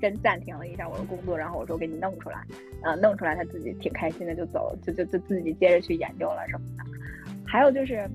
[0.00, 2.44] 先暂停了一下我的工作，然后我说给你弄出来，
[2.82, 6.84] 呃，弄出来他自己挺开心的就走，就就就自己接着去研究了什么的。
[7.46, 8.08] 还有就是。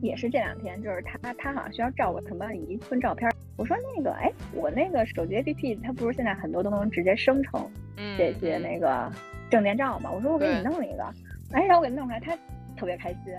[0.00, 3.30] 也是这两天，就是他他好像需要照个什么一寸照片。
[3.56, 7.70] 我说那个，哎，我那个手机 APP 它不是现在很多都能直接生成
[8.16, 9.10] 这些那个
[9.50, 10.10] 证件照吗？
[10.10, 11.04] 我说我给你弄一个，
[11.52, 12.34] 哎，然后我给弄出来，他
[12.76, 13.34] 特别开心。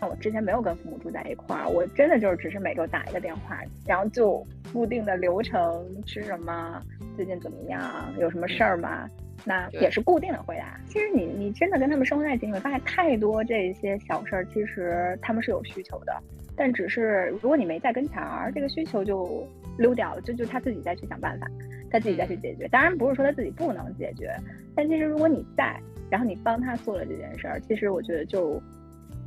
[0.00, 6.82] 那我之前没有跟父母住在一块儿，我真的就是只是每周打一个电话，然后就固定的流程，吃什么，
[7.16, 9.08] 最近怎么样，有什么事儿吗？
[9.46, 10.80] 那也是固定的回答。
[10.86, 16.22] 其实你你真的跟他们生活在一起，你会发现太多这些小事儿，其实他们是有需求的，
[16.56, 21.46] 但只是如果你没在跟前儿，这个需求就溜掉了，就就他自己再去想办法，
[21.90, 22.66] 他自己再去解决。
[22.68, 24.34] 当然不是说他自己不能解决，
[24.74, 25.78] 但其实如果你在，
[26.10, 28.62] 然后你帮他做了这件事儿，其实我觉得就，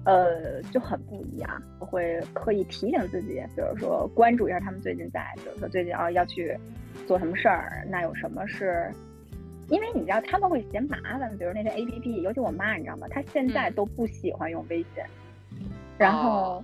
[0.04, 1.62] 呃，就很不一样。
[1.80, 6.58] 我会刻意提醒自己，比如说关注一下他们最近在，比如说最近啊要去
[7.06, 8.90] 做什么事儿，那有什么是。
[9.70, 13.08] 因为你知道他们会嫌麻烦，比如那些 A P P，尤其我妈，你知道吗？
[13.10, 15.04] 她现在都不喜欢用微信，
[15.98, 16.64] 然后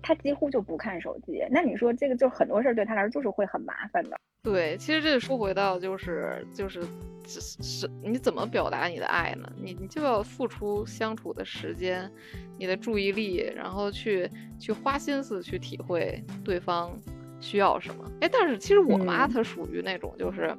[0.00, 1.44] 她几乎就不看手机。
[1.50, 4.16] 那你说这个就很多事儿对她来说就是会很麻烦的。
[4.44, 6.82] 对，其实这说回到就是就是
[7.26, 9.50] 是是，你怎么表达你的爱呢？
[9.60, 12.08] 你你就要付出相处的时间，
[12.56, 16.96] 你的注意力，然后去去花心思去体会对方
[17.40, 18.08] 需要什么。
[18.20, 20.56] 哎，但是其实我妈她属于那种就是。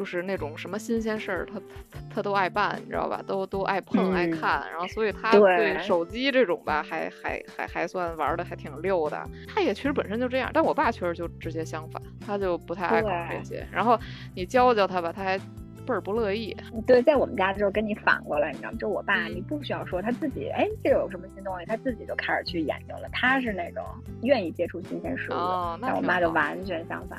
[0.00, 1.60] 就是那种什么新鲜事儿，他
[1.90, 3.22] 他他都爱办，你知道吧？
[3.26, 9.22] 都都爱碰爱看，然后所以他对手机这种吧，还还还还算玩的还挺溜的。
[9.46, 13.62] 他也其实本身就这样，但我爸确实就直接相反，他就不太爱搞这些。
[13.70, 14.00] 然后
[14.34, 16.56] 你教教他吧，他还倍儿不乐意。
[16.86, 18.78] 对，在我们家就是跟你反过来，你知道吗？
[18.80, 23.08] 就我爸，你不需要说，他自己哎，这有什么新东西，他自己就开始去研究了。
[23.12, 23.84] 他是那种
[24.22, 25.34] 愿意接触新鲜事物，
[25.82, 27.18] 但我妈就完全相反。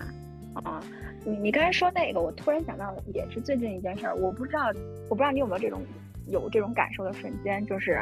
[0.54, 0.84] 啊，
[1.24, 4.16] 你你刚才说那个，我突然想到，也是最近一件事儿。
[4.16, 4.72] 我不知道，
[5.08, 5.80] 我不知道你有没有这种
[6.28, 8.02] 有这种感受的瞬间，就是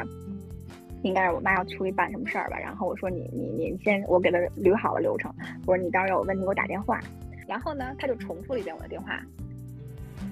[1.02, 5.30] 应该是我妈要出去办什么事儿吧，然后我说你你你先，我给她捋好了流程，
[5.66, 6.98] 我说你到时候有问题给我打电话，
[7.46, 9.20] 然后呢，他就重复了一遍我的电话，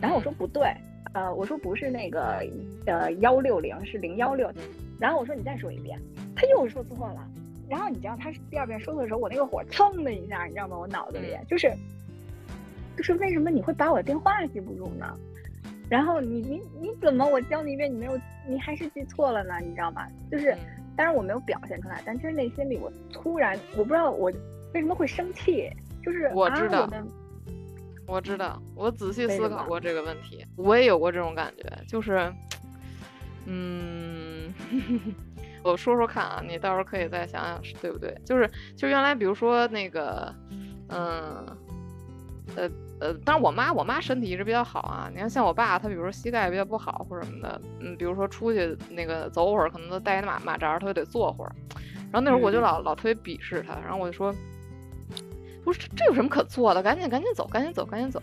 [0.01, 0.73] 然后我说不对，
[1.13, 2.43] 呃，我说不是那个
[2.87, 4.51] 呃幺六零，是零幺六，
[4.99, 6.01] 然后我说你再说一遍，
[6.35, 7.29] 他又说错了，
[7.69, 10.79] 然后你知道他第二遍说错的时候，我那个火蹭的一下，你知道吗？
[10.79, 11.71] 我脑子里就是。
[12.99, 15.07] 就是为什么你会把我的电话记不住呢？
[15.89, 19.55] 然后你你你怎么我教你一遍你没有你还是记错了呢？
[19.63, 20.05] 你知道吗？
[20.31, 20.53] 就是，
[20.97, 24.33] 当然我没有表现出来，但其实内心里我突然我不知道我
[24.75, 25.71] 为什么会生气，
[26.05, 26.91] 就是我知道，
[28.09, 32.31] 我知道，我仔细思考过这个问题，我也有过这种感觉，就是，
[33.47, 34.53] 嗯，
[35.63, 38.15] 我说说看啊，你到时候可以再想想是对不对？
[38.27, 40.35] 就是就原来比如说那个，
[40.89, 41.47] 嗯，
[42.57, 42.69] 呃。
[43.01, 45.09] 呃，但是我妈，我妈身体一直比较好啊。
[45.13, 51.53] 你看，像我爸，他比如说膝盖比较不好或者什么的，嗯，比如说出去那个走会儿，可能都带马马扎，他就得坐会儿。
[52.11, 54.35] 然后那时候我就老老特别鄙视他，然后我就说，
[55.65, 58.21] 不是这有什么可坐的，赶紧赶紧走，赶紧走，赶紧走。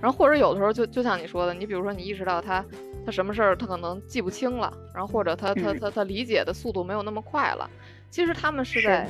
[0.00, 2.64] 然后或者有的时候就就像你说的，你比如说你意识到他
[3.06, 7.68] 他什么事儿他可能记不清了，然后或者他他他他理解的速度没有那么快了，
[8.10, 9.08] 其实他们是在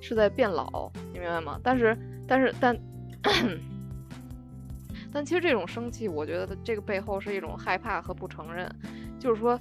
[0.00, 1.58] 是在变老，你明白吗？
[1.62, 1.96] 但是
[2.28, 2.76] 但是但。
[5.12, 8.70] 但其实这种生气，我觉得这个背后是一种害怕和不承认，
[9.18, 9.58] 就是说，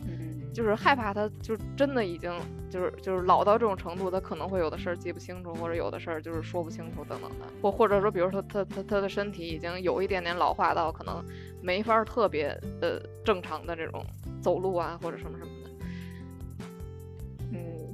[0.54, 2.32] 就是害怕他，就真的已经
[2.70, 11.24] 就是就是老到这种程度，他可能会有的事儿记不清楚，或者有的事儿就是说不清楚等等的，或或者说，比如说他他他的身体已经有一点点老化到可能
[11.62, 12.50] 没法特别
[12.82, 14.06] 呃正常的这种
[14.42, 15.50] 走路啊或者什么什么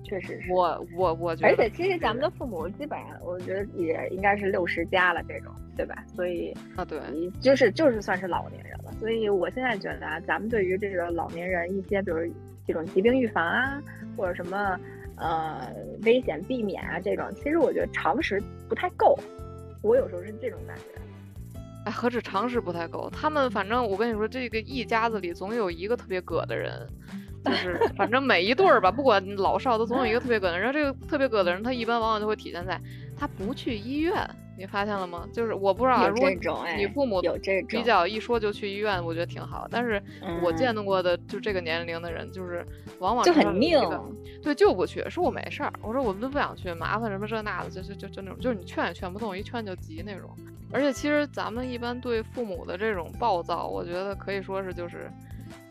[0.06, 0.52] 确实是。
[0.54, 6.04] 我我我觉得，而且其实咱们的父母基本上，我觉得也应该是六十加了这种，对吧？
[6.16, 7.00] 所以啊，对，
[7.42, 8.94] 就是就是算是老年人了。
[9.00, 12.20] 所以我现在觉得啊，咱们对于这个老年人一些，比如
[12.66, 13.82] 这种疾病预防啊，
[14.16, 14.80] 或者什么
[15.18, 15.70] 呃
[16.04, 19.18] 危险避免啊这种，其实我觉得常识不太够。
[19.82, 20.84] 我有时候是这种感觉。
[21.86, 26.72] 哎，何止常识不太够，他们反正我跟你说，这个一家子里总有一个特别葛的人，
[27.46, 30.62] 就 是反正每一对儿吧，不管老少，都总有一个特别葛的人。
[30.62, 32.80] 然后这个特别葛的人，他一般往往就会体现在
[33.18, 34.28] 他不去医院，
[34.58, 35.28] 你发现了吗？
[35.32, 36.30] 就是我不知道，如果
[36.78, 39.68] 你父母有这种比较一说就去医院，我觉得挺好。
[39.70, 40.02] 但是
[40.44, 42.66] 我见到过的就这个年龄的人，就是
[43.00, 43.80] 往往就很拧，
[44.42, 50.30] 对，就不去，说我没事儿，我说我们都不想去，麻烦什么这那的，就就就就那种，就是你劝也劝不动，一劝就急那种。
[50.72, 55.10] 而且其实咱们一般对父母的这种暴躁，我觉得可以说是就是，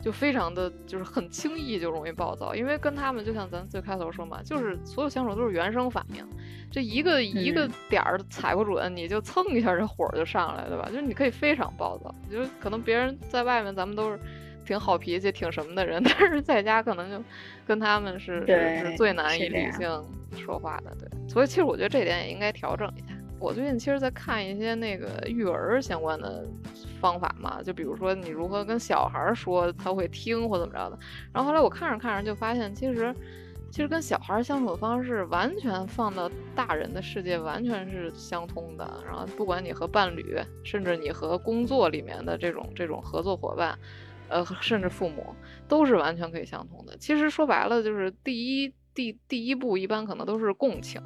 [0.05, 6.23] 就非常的就是很轻易就容易暴躁，因为跟他们就像咱最开头说嘛，就是所有相处都是原生反应，
[6.71, 10.87] 这一个一个点儿踩不准，你就蹭一下这火就上来，对吧？
[10.89, 14.19] 就是你可以非常暴躁，就是可能别人在外面咱们都是
[14.63, 17.23] 挺好脾气、挺什么的人， 但是在家可能就
[17.65, 19.89] 跟他们是是是最难以理性
[20.37, 21.09] 说话的，对。
[21.27, 23.14] 所以其实我觉得这点也应该调整一下。
[23.39, 26.47] 我最近其实，在看一些那个育儿相关的
[26.99, 30.97] 方法嘛，就比如说你如何跟小孩说他会听或怎么着的。
[31.33, 33.13] 然后后来我看着看着就发现，其实
[33.69, 39.03] 其实跟小孩相处的方式完全放到大人的世界完全是相通的。
[39.05, 43.77] 然后不管你和伴侣，甚至你和工作里面的这种这种合作伙伴，
[44.29, 45.35] 呃， 甚至父母，
[45.67, 46.95] 都是完全可以相通的。
[46.97, 51.01] 其实说白了，就是第一第第一步一般可能都是共情。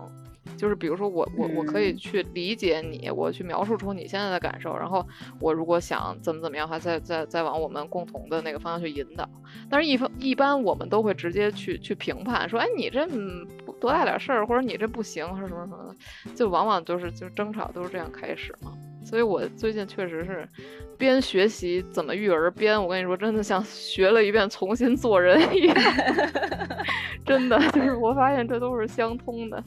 [0.60, 5.08] 就是比如说我我我可以去理解你，我去描述出你现在的感受，然后
[5.40, 9.28] 我如果想怎么怎么样的话，再再再往我们共同的那个方向去引导。
[9.70, 13.08] 但是，一方一般我们都会直接去去评判，说，哎，你这
[13.80, 18.74] 多大点事儿，或者你这不行，或者什么什么的，就往往就是就争吵都是这样开始嘛。
[19.02, 20.48] 所以我最近确实是
[20.98, 25.76] 边学习怎么育儿，边我跟你说，真的像学了一遍重新做人一样，
[27.26, 29.64] 真的就是我发现这都是相通的。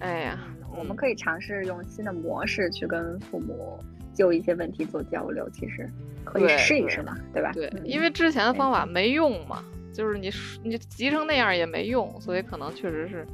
[0.00, 0.38] 哎呀，
[0.76, 3.78] 我们可以尝试用新的模式去跟父母
[4.14, 5.88] 就一些问题做交流，其实
[6.24, 7.50] 可以试一试嘛，对吧？
[7.52, 10.30] 对，因为之前的方法没用嘛，就是你
[10.62, 13.26] 你急成那样也没用，所以可能确实是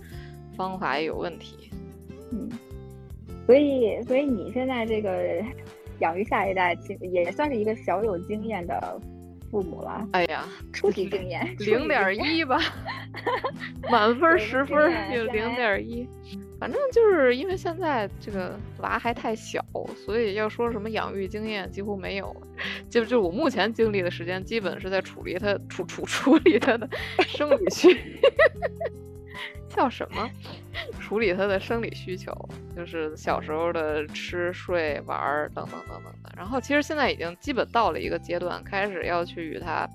[0.56, 1.70] 方法也有问题。
[2.32, 2.48] 嗯，
[3.46, 5.44] 所以所以你现在这个
[6.00, 9.00] 养育下一代，其实也算是一个小有经验的。
[9.54, 12.58] 父母了，哎呀，初级经验零点一吧，
[13.88, 16.08] 满分十分就零点一，
[16.58, 19.64] 反正就是因为现在这个娃还太小，
[20.04, 22.36] 所以要说什么养育经验几乎没有，
[22.90, 26.90] 就就我目前经历的时间，基本是在处理他处处处理他的
[27.20, 27.96] 生理需。
[29.68, 30.30] 叫什么？
[31.00, 32.32] 处理他的生理需求，
[32.76, 36.32] 就是小时候的吃睡玩儿等等等等的。
[36.36, 39.88] 然后其实现在已经基本到了一个阶段，开始要去与他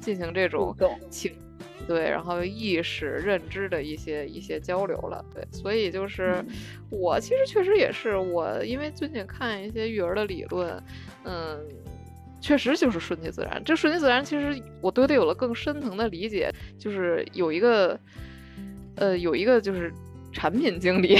[0.00, 0.74] 进行这种
[1.10, 1.32] 情
[1.86, 5.24] 对，然后意识认知的一些一些交流了。
[5.32, 6.44] 对，所以就是
[6.90, 10.82] 我其实确实也是我，因为最近看一些育儿的理论，
[11.24, 11.58] 嗯，
[12.40, 13.62] 确实就是顺其自然。
[13.64, 17.98] 这顺其自然，其实我对它有了更深层的理解，就是有一个。
[18.96, 19.92] 呃，有一个就是
[20.32, 21.16] 产品经理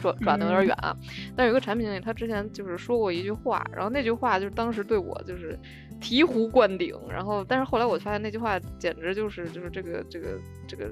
[0.00, 0.96] 转转的有点远啊，
[1.36, 5.58] 但有一个产品经理，他之前就是说过一句话，然后那句话就是当时对我就是
[6.00, 10.90] 醍醐灌顶，然后但是后来我发现那句话简直就是就是这个这个这个。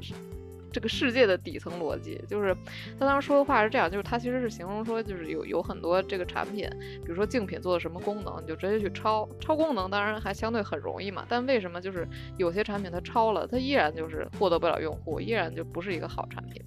[0.72, 2.56] 这个世界的底层逻辑就是，
[2.98, 6.68] 他当时说的话是这样，就是他其实是形容说，就是有有很多这个产品，
[7.02, 11.24] 比如说竞品做的什么功能，你就直接去抄，抄功能当然还相对很容易嘛。
[11.28, 12.06] 但为什么就是
[12.36, 16.62] 有些产品它抄了，它依然就是获得不了用户，依然就不是一个好产品。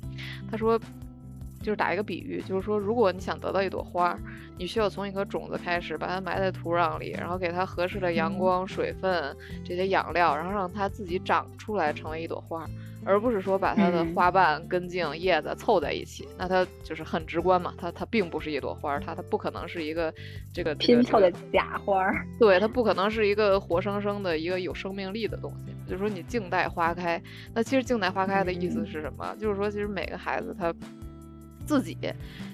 [0.52, 0.78] 他说，
[1.62, 4.18] 就是打一个比喻，就是说如果你想得到一朵花，
[4.58, 12.68] 你需要从一颗种子开始，把它埋在土壤里，然后给它合适的阳光、水分这些养料，然后让它自己长出来成为一朵花。
[13.06, 17.74] 而不是说把它的花瓣、根茎、叶子凑在一起，那它就是很直观嘛。
[17.78, 20.14] 它它并不是一朵花，它它不可能是一个
[20.54, 22.10] 这个拼凑的假花。
[22.40, 25.74] 对，它不可能是一个活生生的一个有生命力的东西。
[25.86, 27.22] 就是说你静待花开，
[27.54, 29.36] 那其实静待花开的意思是什么？
[29.40, 30.74] 就是说其实每个孩子他
[31.66, 31.98] 自己。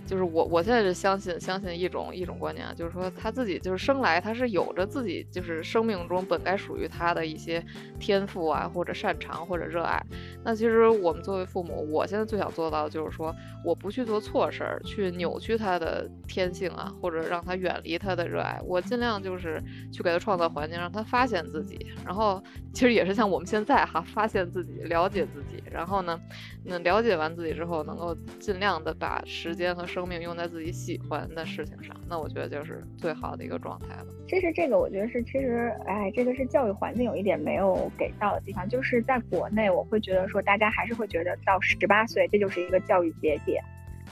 [0.09, 7.63] 就是我，我现在是相信相信一种一种观念，就是说他自己就是生来他是有着自己就是生命中本该属于他的一些
[7.99, 10.03] 天赋啊，或者擅长或者热爱。
[10.43, 13.31] 那其实我们作为父母，我现在最想做到的就是说，
[13.63, 18.59] 我不去做错事儿，去扭曲他的天性啊，或者让他远离他的热爱。
[18.65, 21.85] 我尽量就是去给他创造环境，让他发现自己。
[22.03, 22.43] 然后
[22.73, 25.63] 其实也是像我们现在哈，发现自己，了解自己。
[25.71, 26.19] 然后呢，
[26.63, 34.05] 那了解完自己之后，能够尽量的把时间和生命用在自己喜欢的事情上，那我觉得就是最好的一个状态了。
[34.27, 43.63] 其实这个我觉得是，其实哎，这个是教育环境有一点没有给到的地方，就是在国内，我会觉得说大家还是会觉得到十八岁这就是一个教育节点，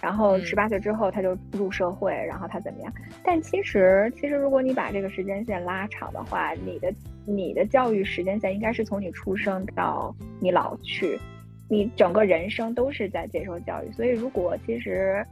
[0.01, 2.93] 然后十八岁之后他就入社会，然后他怎么样？
[3.23, 6.93] 但其实其实如果你把这个时间线拉长的话，你的
[7.25, 11.19] 你的教育时间线应该是从你出生到你老去，
[11.69, 13.91] 你整个人生都是在接受教育。
[13.91, 15.23] 所以如果其实。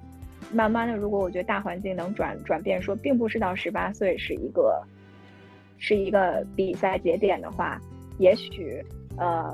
[0.54, 4.82] 慢慢的，如果我觉得大环境能转转变，说并不是到十八岁是一个，
[5.78, 7.80] 是一个比赛节点的话，
[8.18, 8.84] 也许，
[9.18, 9.54] 呃，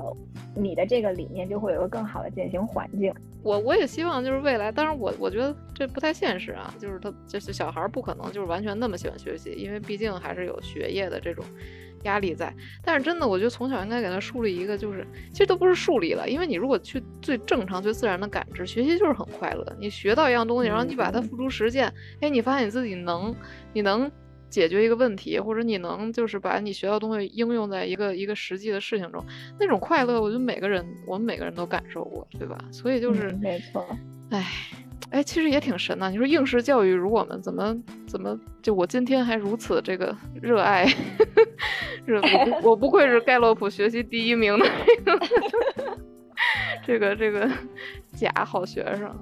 [0.54, 3.12] 你的这个理念就会有个更好的践行环境。
[3.42, 11.44] 我我也希望就是未来，当然我我觉得这不太现实啊，就是他就是小孩不可能就是完全那么喜欢学习，因为毕竟还是有学业的这种。
[12.04, 19.64] 压力在，但是真的，我觉得从小应该给他树立一个，就是其实都不是树立了，因为你如果去最正常、最自然的感知，学习就是很快乐。
[19.78, 23.34] 你学到一样东西，然后你把它付诸实践，哎，你发现你自己能，
[23.72, 24.10] 你能
[24.48, 29.24] 解决一个问题，或者你能就是把你学到东西应用在一个一个实际的事情中，
[29.58, 32.58] 那种快乐，我觉得每个人，我们每个人都感受过，对吧？
[32.70, 33.86] 所以就是没错，
[34.30, 34.46] 哎。
[35.10, 36.10] 哎，其实也挺神的。
[36.10, 37.76] 你说应试教育，如果我们怎么
[38.06, 40.86] 怎么就我今天还如此这个热爱，
[42.06, 44.66] 热我不我不愧是盖洛普学习第一名的
[46.84, 47.48] 这个这个
[48.16, 49.14] 假好学生。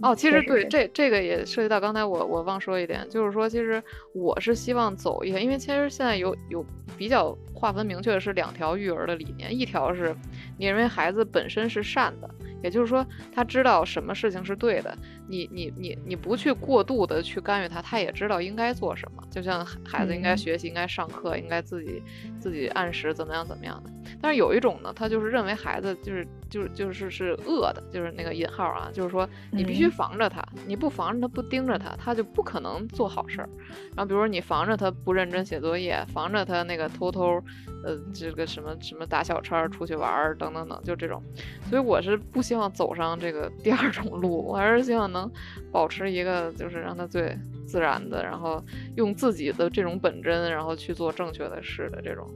[0.00, 3.82] 哦，其实对这这个也涉及到刚才我我忘说一点，就是说其实
[4.14, 6.64] 我是希望走一下，因为其实现在有有
[6.96, 10.14] 比较划分明确的是两条育儿的理念，一条是
[10.56, 12.30] 你认为孩子本身是善的。
[12.62, 14.96] 也就是说，他知道什么事情是对的，
[15.28, 19.22] 你你你你不去过度的去干预他，他也知道应该做什么。
[19.30, 22.02] 就像孩子应该学习，应该上课，应该自己
[22.40, 23.90] 自己按时怎么样怎么样的。
[24.20, 33.48] 但是有一种呢，他就是认为孩子就是就是就是是恶的，就是那个引号啊，就是说你必须防着他，你不防着他，不盯着他，他就不可能做好事儿。
[33.94, 37.42] 然后比如说你防着他不认真写作业，防着他那个偷偷。
[37.84, 41.22] 呃，这个什么什么打小差出去玩儿等等等，就这种，
[41.70, 45.30] 所以我是不希望走上这个第二种路，我还是希望能
[45.70, 47.36] 保持一个，就是让他最
[47.66, 48.64] 自然的，然后
[48.96, 52.26] 用自己的这种本真，然后去做正确的事的这种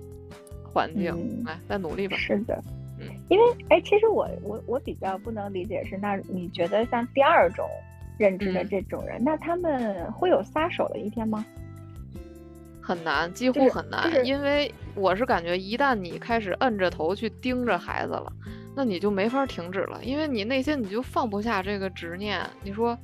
[0.71, 2.15] 环境，来，再努力吧。
[2.19, 2.63] 是的，
[3.01, 7.67] 嗯，因为哎，其实我我我比较不能理解是，那你觉得像第二种
[8.19, 11.43] 认知的这种人，那他们会有撒手的一天吗？
[12.83, 18.31] 很难，几乎很难，因为我是感觉，一旦你开始摁着头去盯着孩子了，
[18.75, 22.41] 那你就没法停止了，因为你内心你就放不下这个执念。
[22.63, 22.97] 你说，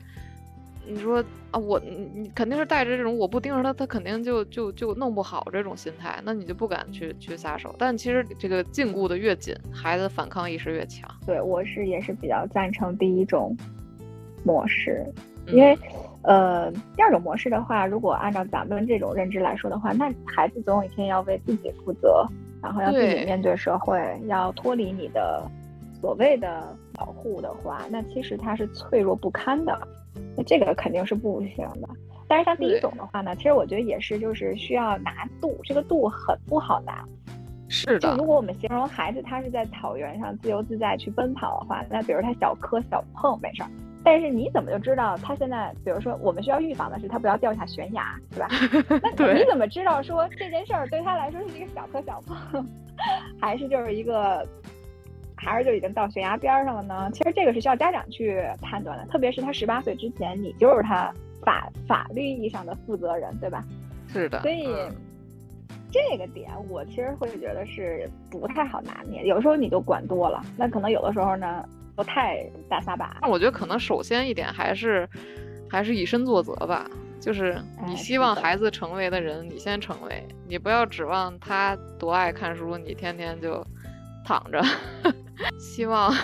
[0.86, 7.74] 你说啊，我你你肯定是带着这种我不盯着他，他肯定就就就弄不好这种心态，那你就不敢去去撒手。
[7.78, 11.08] 但其实这个禁锢的越紧，孩子反抗意识越强。
[11.26, 13.56] 对我是也是比较赞成第一种
[14.44, 15.04] 模式，
[15.46, 15.78] 因为。
[16.22, 22.26] 呃，第二种模式的话，如果按照咱们这种认知来说的话，那孩子总有一天要为自己负责，
[22.62, 25.42] 然后要自己面对社会，要脱离你的
[26.00, 29.78] 所谓的保护的话，那其实他是脆弱不堪的，
[30.36, 31.88] 那这个肯定是不行的。
[32.26, 37.04] 但是像第一种的话呢，其实我觉得也是，就是需要拿度，这个度很不好拿。
[37.68, 38.10] 是的。
[38.10, 43.70] 就如果我们形容孩子他是在草原上自由自在去奔跑的话，那比如他小磕小碰没事儿。
[44.10, 45.70] 但是你怎么就知道他现在？
[45.84, 48.48] 比如说，我们需要预防的是他不要掉下悬崖，对吧？
[49.18, 52.66] 那 你怎么知道说这件事儿对他来说是一个小磕小碰，
[53.38, 54.48] 还是就是一个，
[55.36, 57.10] 还是就已经到悬崖边上了呢？
[57.12, 61.12] 其实这个是需要家长去判断的，特别是他十八岁之前，你就是他
[61.44, 63.62] 法法律意义上的负责人，对吧？
[64.08, 64.40] 是的。
[64.40, 64.66] 所以
[65.92, 71.62] 这个点我其实会觉得是不太好拿捏，有时候你就管多了，那可能有的时候呢。
[71.98, 75.08] 不太大撒把，那我觉得可能首先一点还是，
[75.68, 76.88] 还是以身作则吧。
[77.18, 83.66] 就是你希望孩子成为的人，你先成为，你不要指望他多爱看书，你天天就
[84.24, 84.62] 躺着。
[85.58, 86.14] 希望，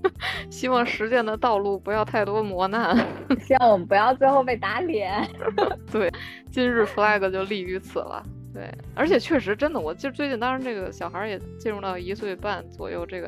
[0.52, 2.94] 希望实践的道路不要太多磨难。
[3.40, 5.26] 希望我们不要最后被打脸。
[5.90, 6.12] 对，
[6.50, 8.22] 今日 flag 就立于此了。
[8.52, 13.26] 对，而且确实真的，我就最近，当然这个小孩也进入到一岁半左右，这个，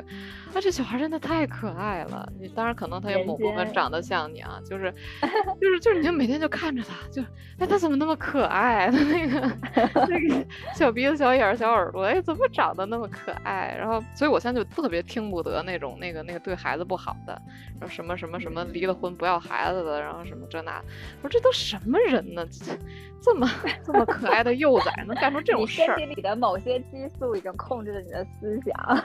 [0.53, 2.31] 啊，这小孩真的太可爱了。
[2.39, 4.93] 你当然可能他有某部分长得像你啊，就是，
[5.59, 7.23] 就是就是，你就每天就看着他，就，
[7.57, 8.89] 哎，他怎么那么可爱？
[8.93, 9.39] 他那个
[10.07, 10.45] 那个
[10.75, 13.75] 小鼻子、小眼、小耳朵，哎，怎么长得那么可爱？
[13.77, 17.33] 然后，所以我现在就特别听不得那种那个那个对孩子不好的，
[17.79, 20.79] 然后什么什么什么离了婚不要孩子的，然后什么这那，
[21.23, 22.45] 我说这都什么人呢？
[22.51, 22.77] 这
[23.21, 23.49] 这么
[23.83, 25.14] 这么可爱的幼崽呢？
[25.15, 29.03] 干出这种事儿，身体里的某些激素已经控制了你的思想。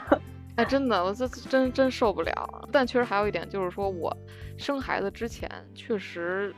[0.57, 2.69] 哎，真的，我这真真受不了。
[2.71, 4.15] 但确实还有一点，就是说我
[4.59, 6.55] 生孩子之前，确实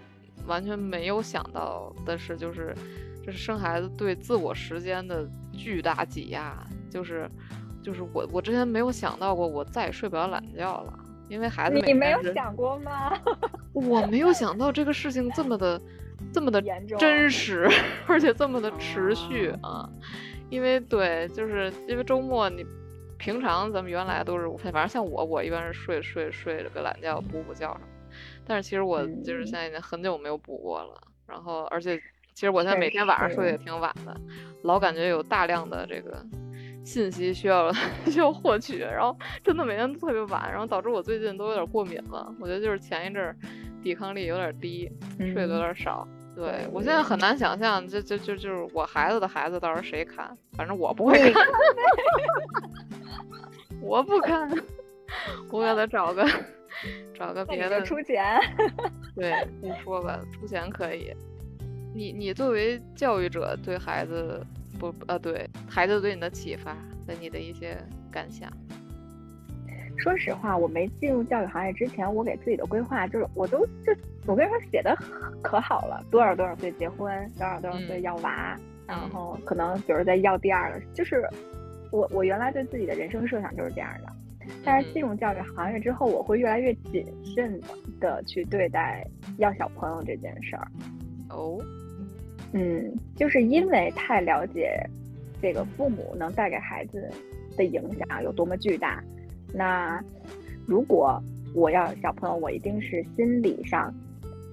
[0.46, 2.74] 完全没有想到的是，就是
[3.24, 6.56] 这是生孩子对自我时间的巨大挤压。
[6.90, 7.30] 就是
[7.82, 10.98] 就是我我之前没有想到过，我再也睡不了懒觉了，
[11.28, 11.78] 因为孩子。
[11.86, 13.12] 你没有想过吗？
[13.72, 15.80] 我没有想到这个事情这么的。
[16.32, 16.62] 这么的
[16.98, 17.68] 真实，
[18.06, 19.88] 而且这么的持续啊！
[20.48, 22.64] 因为对，就是因为周末你
[23.18, 27.86] 平常咱们原来都是，反正像我，我一般是睡睡睡着个懒觉，补补觉什么。
[28.46, 31.00] 但是其实我就是现在已经很久没有补过了。
[31.26, 31.96] 然后，而且
[32.34, 34.18] 其实我现在每天晚上睡得也挺晚的，
[34.62, 36.24] 老感觉有大量的这个
[36.84, 37.72] 信息需要
[38.10, 39.14] 需要获取，然后
[39.44, 42.34] 真的每天特别晚，然后导致我最近都有点过敏了。
[42.40, 43.36] 我觉得就是前一阵儿。
[43.82, 46.06] 抵抗力有点低，睡得有点少。
[46.34, 50.36] 对我现在很难想象，这这就就是我孩子的孩子到时候谁看？
[50.56, 51.46] 反正我不会看，
[53.82, 54.50] 我不看，
[55.50, 56.26] 我给他找个
[57.14, 58.40] 找个别的出钱。
[59.14, 61.12] 对，你说吧，出钱可以。
[61.94, 64.42] 你你作为教育者，对孩子
[64.78, 66.72] 不呃，对孩子对你的启发
[67.06, 67.76] 和你的一些
[68.10, 68.50] 感想。
[70.02, 73.94] 说实话，我没进入教育行业之前，我给自己的规划就是，我都就
[74.26, 74.96] 我跟你说写的
[75.40, 81.24] 可好了，多少多少岁结婚，多少多少岁要娃，然后可能比如再要第二个，就是
[81.92, 84.12] 我我原来对自己的人生设想就是这样的。
[84.64, 87.60] 但是进入教育行业之后，我会越来越谨慎
[88.00, 89.06] 的去对待
[89.38, 90.66] 要小朋友这件事儿。
[91.30, 91.60] 哦，
[92.52, 94.84] 嗯，就是因为太了解
[95.40, 97.08] 这个父母能带给孩子
[97.56, 99.00] 的影响有多么巨大。
[99.54, 100.02] 那
[100.66, 101.22] 如果
[101.54, 103.92] 我要小朋友，我一定是心理上，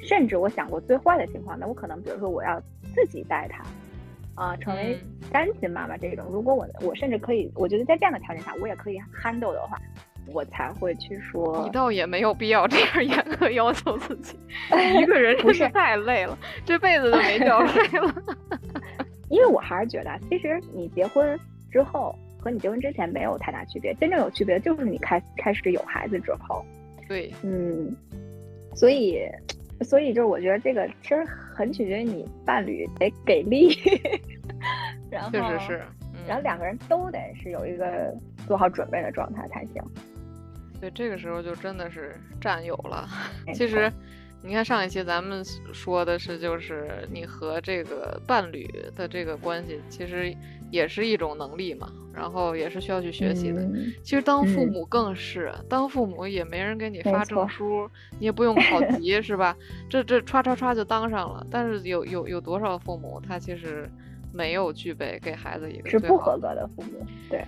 [0.02, 2.62] 甚至我想过最坏的情况，那我可能比如说我要
[2.94, 3.64] 自己带他，
[4.36, 5.00] 啊，成为
[5.32, 6.26] 单亲妈妈这种。
[6.30, 9.80] 如果我我甚至可以，我觉得在这样的条件下，我也可以 handle 的话，
[10.34, 11.64] 我才会去说。
[11.64, 14.38] 你倒也没有必要这样严格要求自己，
[15.02, 18.14] 一个人真是太累了，这辈子都没觉睡了。
[19.30, 21.40] 因为我还是觉得，其实你结婚
[21.72, 22.14] 之后。
[22.50, 26.66] 和你结婚之前没有太大区别，真正有区别的就是你开开始有孩子之后。
[27.08, 27.96] 对，嗯，
[28.76, 29.22] 所以，
[29.82, 33.78] 所以就是我觉得这个其实很取决于你伴侣得给力，
[35.12, 35.82] 然后确实是，
[36.28, 38.12] 然后两个人都得是有一个
[38.48, 39.82] 做好准备的状态才行。
[40.82, 43.08] 对，这个时候就真的是战友了。
[43.54, 43.92] 其实。
[44.42, 45.44] 你看上一期咱们
[45.74, 50.34] 说的是，就是你和这个伴侣的这个关系，其实
[50.72, 53.68] 也是一种能力嘛，然后也是需要去学习的。
[54.04, 57.90] 其实当父母更是，当父母也没人给你发证书，
[58.20, 59.56] 你也不用考 级，是吧？
[59.90, 61.46] 这这歘歘歘就当上了。
[61.50, 63.90] 但是有有有多少父母，他其实
[64.34, 67.44] 没有具备给孩子一个是不合格的父母，对。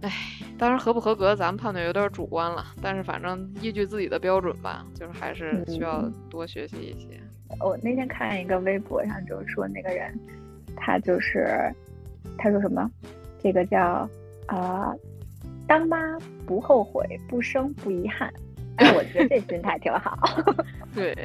[0.00, 0.10] 哎，
[0.58, 2.64] 当然合不合格，咱们判断有点主观了。
[2.82, 7.20] 但是反正依据自己的标准吧，就是还是需要多学习一些。
[7.60, 10.12] 我那天看一个微博上，就是说那个人，
[10.74, 11.72] 他就是
[12.38, 12.90] 他说什么，
[13.42, 14.08] 这个叫
[14.46, 14.94] 啊，
[15.66, 15.96] 当妈
[16.46, 18.32] 不后悔，不生不遗憾。
[18.76, 20.18] 哎，我觉得这心态挺好。
[20.94, 21.16] 对。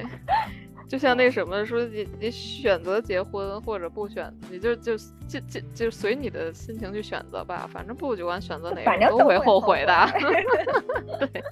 [0.87, 4.95] 就像那什么说，你你选择结婚或者不选，你就就
[5.27, 9.93] 就就就随你的心情去选择吧，反正不管选择哪个都会后悔的。
[11.19, 11.43] 对，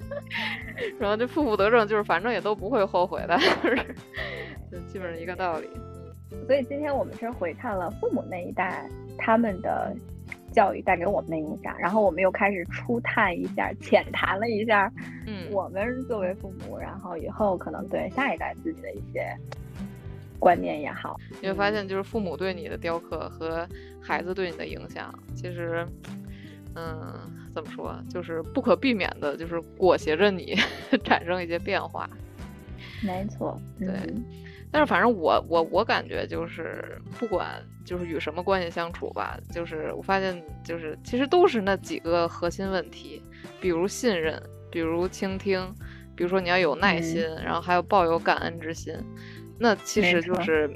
[0.98, 3.38] 然后这负负得正就是反正也都不会后悔的，
[4.72, 5.68] 就基本上一个道理。
[6.46, 9.94] 所以今天我们是回看了父母那一代他们的。
[10.52, 14.90] 教育带给我们的影响，然后我们又开始初探一下、浅谈了一下，
[15.26, 19.36] 嗯，我们作为父母，然后以后可能对下一代自己的一些
[20.38, 23.68] 观念也好，你会发现，就是父母对你的雕刻和
[24.00, 25.86] 孩子对你的影响，其实，
[26.74, 27.12] 嗯，
[27.52, 30.56] 怎么说，就是不可避免的，就是裹挟着你
[31.04, 32.08] 产生一些变化。
[33.02, 33.90] 没错，对。
[34.72, 43.22] 但是反正我我我感觉就是不管就是与什么关系相处吧，就是我发现就是其实都是那几个核心问题，
[43.60, 45.72] 比如信任，比如倾听，
[46.16, 48.92] 比如说你要有耐心，然后还有抱有感恩之心，
[49.58, 50.68] 那其实就是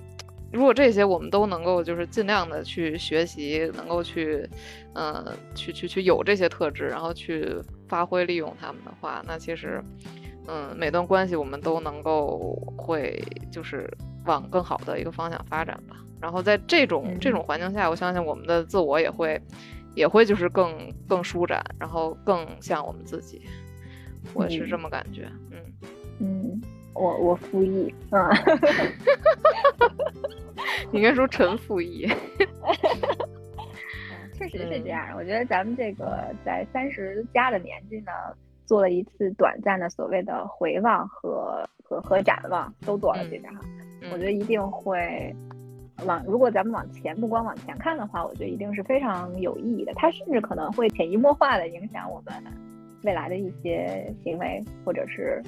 [0.53, 4.49] 如果这些我们都能够就是尽量的去学习，能够去，
[4.95, 7.47] 嗯，去去去有这些特质，然后去
[7.89, 9.83] 发挥利用他们的话，那其实，
[10.47, 13.89] 嗯，每段关系我们都能够会就是
[14.27, 15.97] 往更好的一个方向发展吧。
[16.21, 19.41] 然后在这种这种环境下，我相信我们的自我也会
[19.95, 23.43] 也会就是更更舒展，然后更像我们自己。
[24.35, 25.59] 我是这么感觉，嗯
[26.19, 26.61] 嗯。
[26.93, 28.29] 我我复议，嗯，
[30.91, 32.05] 你应该说陈复议。
[34.35, 35.15] 确实是这样。
[35.17, 38.11] 我觉得咱们这个在三十加的年纪呢，
[38.71, 43.59] 做了一次短暂的所谓的回望和和和展望，都做了这个哈。
[44.13, 45.35] 我觉得一定会
[46.07, 49.93] 往，如果咱们往前，不光往前看的话，我觉得一定是非常有意义的。
[49.97, 52.33] 它甚至可能会潜移默化的影响我们
[53.03, 55.43] 未来的一些行为，或者是。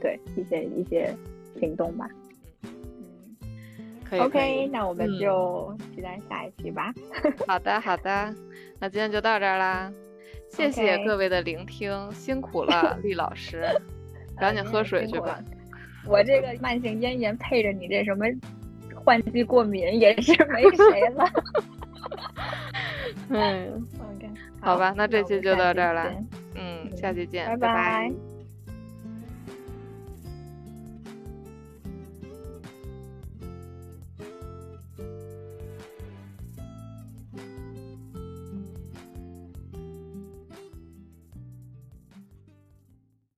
[0.00, 1.14] 对一些一些
[1.60, 2.08] 行动吧，
[4.10, 6.92] 嗯，OK，那我们就期待下一期吧。
[7.46, 8.34] 好的，好的，
[8.80, 9.92] 那今天就到这儿啦，
[10.52, 13.64] 谢谢各位的聆听，辛苦了， 厉老师，
[14.36, 15.38] 赶紧喝水去吧。
[16.06, 18.26] 我这个慢性咽炎配着你这什么
[18.94, 21.24] 换季过敏也是 没谁了。
[23.30, 24.30] 嗯，OK，
[24.60, 26.12] 好吧，那这期就到这儿了，
[26.54, 28.12] 嗯，下期见，拜拜。